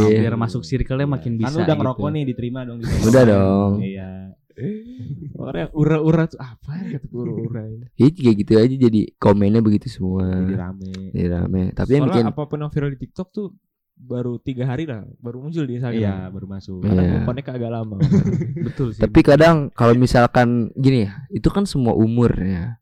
iya. 0.06 0.20
biar 0.22 0.36
masuk 0.36 0.62
circle-nya 0.62 1.08
makin 1.10 1.32
Kan 1.34 1.40
bisa 1.42 1.50
lu 1.50 1.58
udah 1.58 1.68
gitu. 1.68 1.82
ngerokok 1.82 2.08
nih 2.10 2.24
diterima 2.26 2.60
dong 2.64 2.78
di 2.78 2.86
Udah 3.02 3.24
dong. 3.26 3.72
Iya. 3.82 4.10
Orang 5.42 5.60
yang 5.68 5.72
ura-ura 5.76 6.24
tuh 6.32 6.40
apa 6.40 6.72
ya 6.80 6.98
kata 6.98 7.08
ura-ura. 7.12 7.64
ya. 7.68 7.86
Iya 8.00 8.10
kayak 8.16 8.36
gitu 8.40 8.54
aja 8.56 8.76
jadi 8.90 9.02
komennya 9.20 9.62
begitu 9.62 9.88
semua. 9.92 10.26
Jadi 10.28 10.56
rame. 10.56 10.92
Jadi 11.12 11.28
rame. 11.28 11.62
Tapi 11.76 11.92
yang 11.96 12.04
Soalnya 12.08 12.16
bikin 12.22 12.28
apa 12.32 12.44
pun 12.48 12.58
yang 12.64 12.72
viral 12.72 12.92
di 12.96 13.00
TikTok 13.04 13.28
tuh 13.32 13.48
baru 13.96 14.36
tiga 14.44 14.68
hari 14.68 14.84
lah 14.84 15.08
baru 15.24 15.40
muncul 15.40 15.64
di 15.64 15.80
Instagram. 15.80 16.04
Iya, 16.04 16.16
baru 16.32 16.46
masuk. 16.52 16.84
Iya. 16.84 16.88
Karena 16.92 17.04
gue 17.08 17.22
connect 17.24 17.50
agak 17.52 17.72
lama. 17.72 17.98
betul 18.68 18.88
sih 18.92 19.02
Tapi 19.04 19.20
kadang 19.24 19.56
kalau 19.72 19.94
misalkan 19.96 20.72
gini 20.76 21.08
ya, 21.08 21.12
itu 21.32 21.48
kan 21.48 21.64
semua 21.64 21.96
umur 21.96 22.32
ya. 22.36 22.80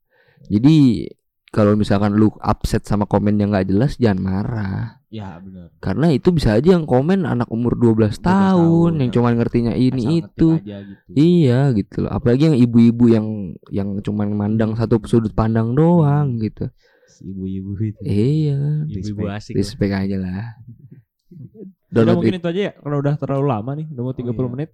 Jadi 0.50 1.08
kalau 1.54 1.78
misalkan 1.78 2.18
lu 2.18 2.34
upset 2.42 2.82
sama 2.82 3.06
komen 3.06 3.38
yang 3.38 3.54
nggak 3.54 3.70
jelas 3.70 3.94
jangan 4.02 4.20
marah. 4.26 4.98
Ya, 5.14 5.38
benar. 5.38 5.70
Karena 5.78 6.10
itu 6.10 6.34
bisa 6.34 6.58
aja 6.58 6.74
yang 6.74 6.90
komen 6.90 7.30
anak 7.30 7.46
umur 7.54 7.78
12 7.78 8.18
tahun, 8.18 8.26
tahun, 8.26 8.92
yang 8.98 9.10
ya. 9.14 9.16
cuman 9.22 9.34
ngertinya 9.38 9.74
ini 9.78 10.02
Asal 10.02 10.18
itu. 10.26 10.50
aja 10.58 10.78
gitu. 10.82 11.12
Iya 11.14 11.60
gitu 11.78 11.96
loh. 12.02 12.12
Apalagi 12.18 12.50
yang 12.50 12.58
ibu-ibu 12.58 13.06
yang 13.14 13.28
yang 13.70 13.90
cuman 14.02 14.34
mandang 14.34 14.74
satu 14.74 14.98
sudut 15.06 15.38
pandang 15.38 15.78
doang 15.78 16.42
gitu. 16.42 16.74
Ibu-ibu 17.22 17.72
itu. 17.86 18.02
Iya, 18.02 18.90
ibu-ibu 18.90 19.30
asik 19.30 19.54
lah. 19.54 19.58
respect 19.62 19.94
aja 19.94 20.18
lah. 20.18 20.58
Udah 21.94 22.02
Download 22.02 22.18
mungkin 22.18 22.34
it. 22.34 22.42
itu 22.42 22.48
aja 22.50 22.62
ya 22.66 22.74
kalau 22.82 22.98
udah 22.98 23.14
terlalu 23.22 23.46
lama 23.46 23.72
nih 23.78 23.86
udah 23.94 24.02
mau 24.02 24.16
30 24.18 24.26
iya. 24.26 24.50
menit. 24.50 24.70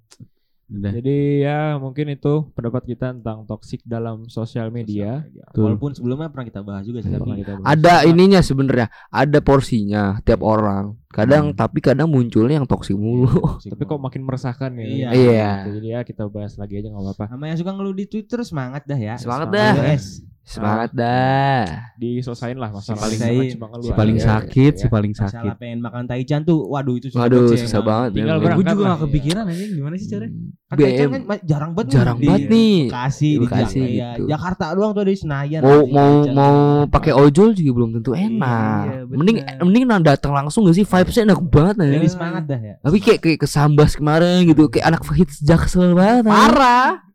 Udah. 0.70 0.92
Jadi 0.94 1.42
ya 1.42 1.82
mungkin 1.82 2.14
itu 2.14 2.46
pendapat 2.54 2.86
kita 2.86 3.18
tentang 3.18 3.42
toxic 3.50 3.82
dalam 3.82 4.30
sosial 4.30 4.70
media. 4.70 5.26
Betul. 5.26 5.66
Walaupun 5.66 5.98
sebelumnya 5.98 6.30
pernah 6.30 6.46
kita 6.46 6.62
bahas 6.62 6.86
juga 6.86 7.02
sih 7.02 7.10
Pernah 7.10 7.26
tapi 7.26 7.42
kita 7.42 7.54
bahas. 7.58 7.74
Ada 7.74 7.96
ininya 8.06 8.40
sebenarnya, 8.46 8.88
ada 9.10 9.40
porsinya 9.42 10.22
tiap 10.22 10.46
orang. 10.46 10.94
Kadang 11.10 11.58
tapi 11.58 11.82
kadang 11.82 12.06
munculnya 12.06 12.62
yang 12.62 12.70
toksik 12.70 12.94
mulu. 12.94 13.34
Tapi 13.66 13.82
kok 13.82 13.98
makin 13.98 14.22
meresahkan 14.22 14.70
ya. 14.78 14.86
Iya. 14.86 15.10
Iya. 15.10 15.52
Gitu. 15.66 15.70
Jadi 15.82 15.88
ya 15.90 16.00
kita 16.06 16.30
bahas 16.30 16.54
lagi 16.54 16.78
aja 16.78 16.88
nggak 16.94 17.02
apa-apa. 17.02 17.26
Sama 17.34 17.50
yang 17.50 17.58
suka 17.58 17.72
ngeluh 17.74 17.96
di 17.98 18.06
Twitter 18.06 18.46
semangat 18.46 18.86
dah 18.86 19.00
ya. 19.02 19.18
Semangat 19.18 19.50
dah. 19.50 19.74
Yes. 19.90 20.22
Semangat 20.50 20.90
dah. 20.98 21.94
Diselesain 21.98 22.58
lah 22.58 22.74
masalah 22.74 23.06
paling- 23.06 23.54
cuma 23.54 23.68
ngeluh 23.70 23.90
Si 23.90 23.94
paling 23.94 24.18
sakit, 24.18 24.74
ya. 24.74 24.82
si 24.82 24.86
paling 24.90 25.14
sakit. 25.14 25.38
Masalah 25.46 25.58
pengen 25.62 25.80
makan 25.82 26.04
taichan 26.10 26.42
tuh, 26.42 26.66
waduh 26.66 26.98
itu 26.98 27.14
susah 27.14 27.26
Waduh, 27.26 27.46
banget 27.46 27.62
susah. 27.70 27.82
Tinggal 28.14 28.38
berangkat 28.42 28.58
Gue 28.58 28.74
juga 28.74 28.84
gak 28.90 29.02
kepikiran 29.06 29.44
aja 29.46 29.64
gimana 29.70 29.94
sih 29.98 30.08
caranya. 30.10 30.34
Kan 30.70 30.78
BM 30.78 31.10
kan 31.10 31.24
ma- 31.26 31.42
jarang 31.42 31.72
banget 31.74 31.90
jarang 31.98 32.18
banget 32.22 32.46
nih. 32.46 32.78
Bekasi, 32.94 33.30
di 33.34 33.38
Bekasi 33.42 33.82
Jakarta, 33.82 33.90
iya. 33.90 34.10
gitu. 34.14 34.24
Jakarta 34.30 34.66
doang 34.78 34.92
tuh 34.94 35.02
ada 35.02 35.10
di 35.10 35.18
Senayan. 35.18 35.62
Mau 35.66 35.82
mau 35.90 36.14
taichan. 36.22 36.34
mau 36.38 36.56
pakai 36.86 37.14
ojol 37.18 37.50
juga 37.58 37.72
belum 37.74 37.90
tentu 37.98 38.12
enak. 38.14 38.86
Iya, 38.86 39.00
bener. 39.10 39.18
mending 39.18 39.38
mending 39.66 39.84
nah 39.90 39.98
datang 39.98 40.32
langsung 40.38 40.70
gak 40.70 40.78
sih 40.78 40.86
vibesnya 40.86 41.34
enak 41.34 41.42
banget 41.50 41.74
nah. 41.82 41.90
Jadi 41.90 42.08
semangat 42.14 42.44
dah 42.46 42.62
ya. 42.62 42.76
Tapi 42.86 42.98
kayak 43.02 43.20
kayak 43.26 43.40
kesambas 43.42 43.98
kemarin 43.98 44.46
gitu, 44.46 44.70
kayak 44.70 44.86
anak 44.94 45.02
hits 45.10 45.42
jaksel 45.42 45.98
banget. 45.98 46.30
Parah. 46.30 47.09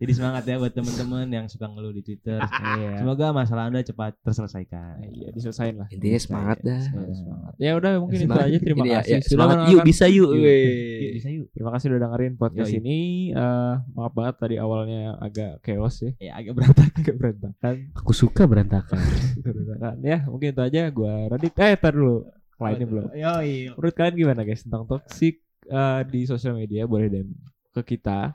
Jadi 0.00 0.12
semangat 0.14 0.42
ya 0.46 0.56
buat 0.58 0.72
temen-temen 0.72 1.26
yang 1.30 1.46
suka 1.46 1.66
ngeluh 1.70 1.94
di 1.94 2.02
Twitter. 2.02 2.38
Iya. 2.70 3.02
Semoga 3.02 3.32
masalah 3.34 3.66
Anda 3.66 3.82
cepat 3.82 4.14
terselesaikan. 4.22 5.02
Iya, 5.10 5.28
diselesain 5.34 5.74
lah. 5.74 5.88
Intinya 5.90 6.20
semangat 6.20 6.58
dah. 6.62 6.82
Iya, 6.86 7.14
semangat. 7.16 7.52
Ya 7.58 7.70
udah 7.74 7.92
mungkin 7.98 8.18
Semangat. 8.22 8.46
itu 8.46 8.46
aja 8.46 8.58
terima 8.62 8.82
Ini 8.84 8.90
ya, 8.90 8.98
kasih 9.00 9.10
ya, 9.10 9.18
sudah 9.18 9.30
semangat 9.30 9.58
yuk 9.72 9.80
bisa 9.82 10.04
yuk. 10.06 10.30
Yuk. 10.30 10.44
Weh. 10.44 10.64
Yuk, 11.00 11.12
bisa 11.18 11.28
yuk. 11.32 11.46
Terima 11.50 11.70
kasih 11.74 11.86
udah 11.90 12.00
dengerin 12.06 12.34
podcast 12.38 12.70
Yoi. 12.70 12.80
ini. 12.84 12.98
Eh, 13.34 13.74
maaf 13.96 14.12
banget 14.14 14.34
tadi 14.38 14.56
awalnya 14.60 15.02
agak 15.18 15.52
chaos 15.64 15.96
ya. 16.04 16.12
Ya 16.20 16.32
agak 16.38 16.52
berantakan. 16.56 16.88
Agak 17.00 17.16
berantakan. 17.16 17.74
Aku 17.96 18.12
suka 18.12 18.42
berantakan. 18.44 19.00
Berantakan. 19.44 19.94
ya, 20.04 20.18
mungkin 20.28 20.52
itu 20.52 20.62
aja 20.62 20.80
gua 20.92 21.14
Radit. 21.32 21.54
Eh, 21.56 21.74
tar 21.80 21.96
dulu. 21.96 22.28
Lainnya 22.60 22.86
belum. 22.86 23.06
Yoi. 23.16 23.72
Menurut 23.72 23.94
kalian 23.96 24.14
gimana 24.20 24.40
guys 24.44 24.62
tentang 24.62 24.84
toxic 24.84 25.40
eh, 25.64 26.00
di 26.06 26.20
sosial 26.28 26.54
media 26.60 26.84
boleh 26.84 27.08
DM 27.08 27.28
ke 27.70 27.96
kita 27.96 28.34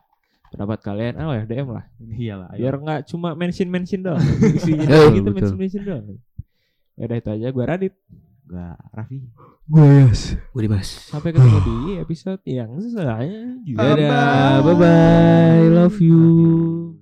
pendapat 0.55 0.79
kalian 0.81 1.13
oh 1.19 1.35
ya 1.35 1.43
DM 1.43 1.67
lah 1.69 1.85
Iyalah. 1.99 2.47
ayo. 2.55 2.59
biar 2.63 2.75
nggak 2.79 2.99
cuma 3.11 3.29
mention 3.35 3.67
mention 3.67 3.99
doang 4.01 4.23
isinya 4.57 4.87
Betul, 4.87 5.07
gitu 5.19 5.29
betul. 5.29 5.35
mention 5.35 5.57
mention 5.59 5.83
doang 5.83 6.05
ya 6.95 7.03
udah 7.05 7.17
itu 7.19 7.29
aja 7.35 7.47
gua 7.51 7.65
Radit 7.67 7.93
Gua 8.45 8.77
Raffi. 8.93 9.25
Gue 9.65 10.05
yes. 10.05 10.37
Gue 10.53 10.69
Dimas. 10.69 10.85
sampai 11.09 11.33
ketemu 11.33 11.57
di 11.65 11.77
episode 11.97 12.37
yang 12.45 12.77
selanjutnya 12.77 13.73
Dadah. 13.97 14.61
Bye 14.61 14.75
bye. 14.77 15.65
Love 15.73 15.97
you. 15.97 17.01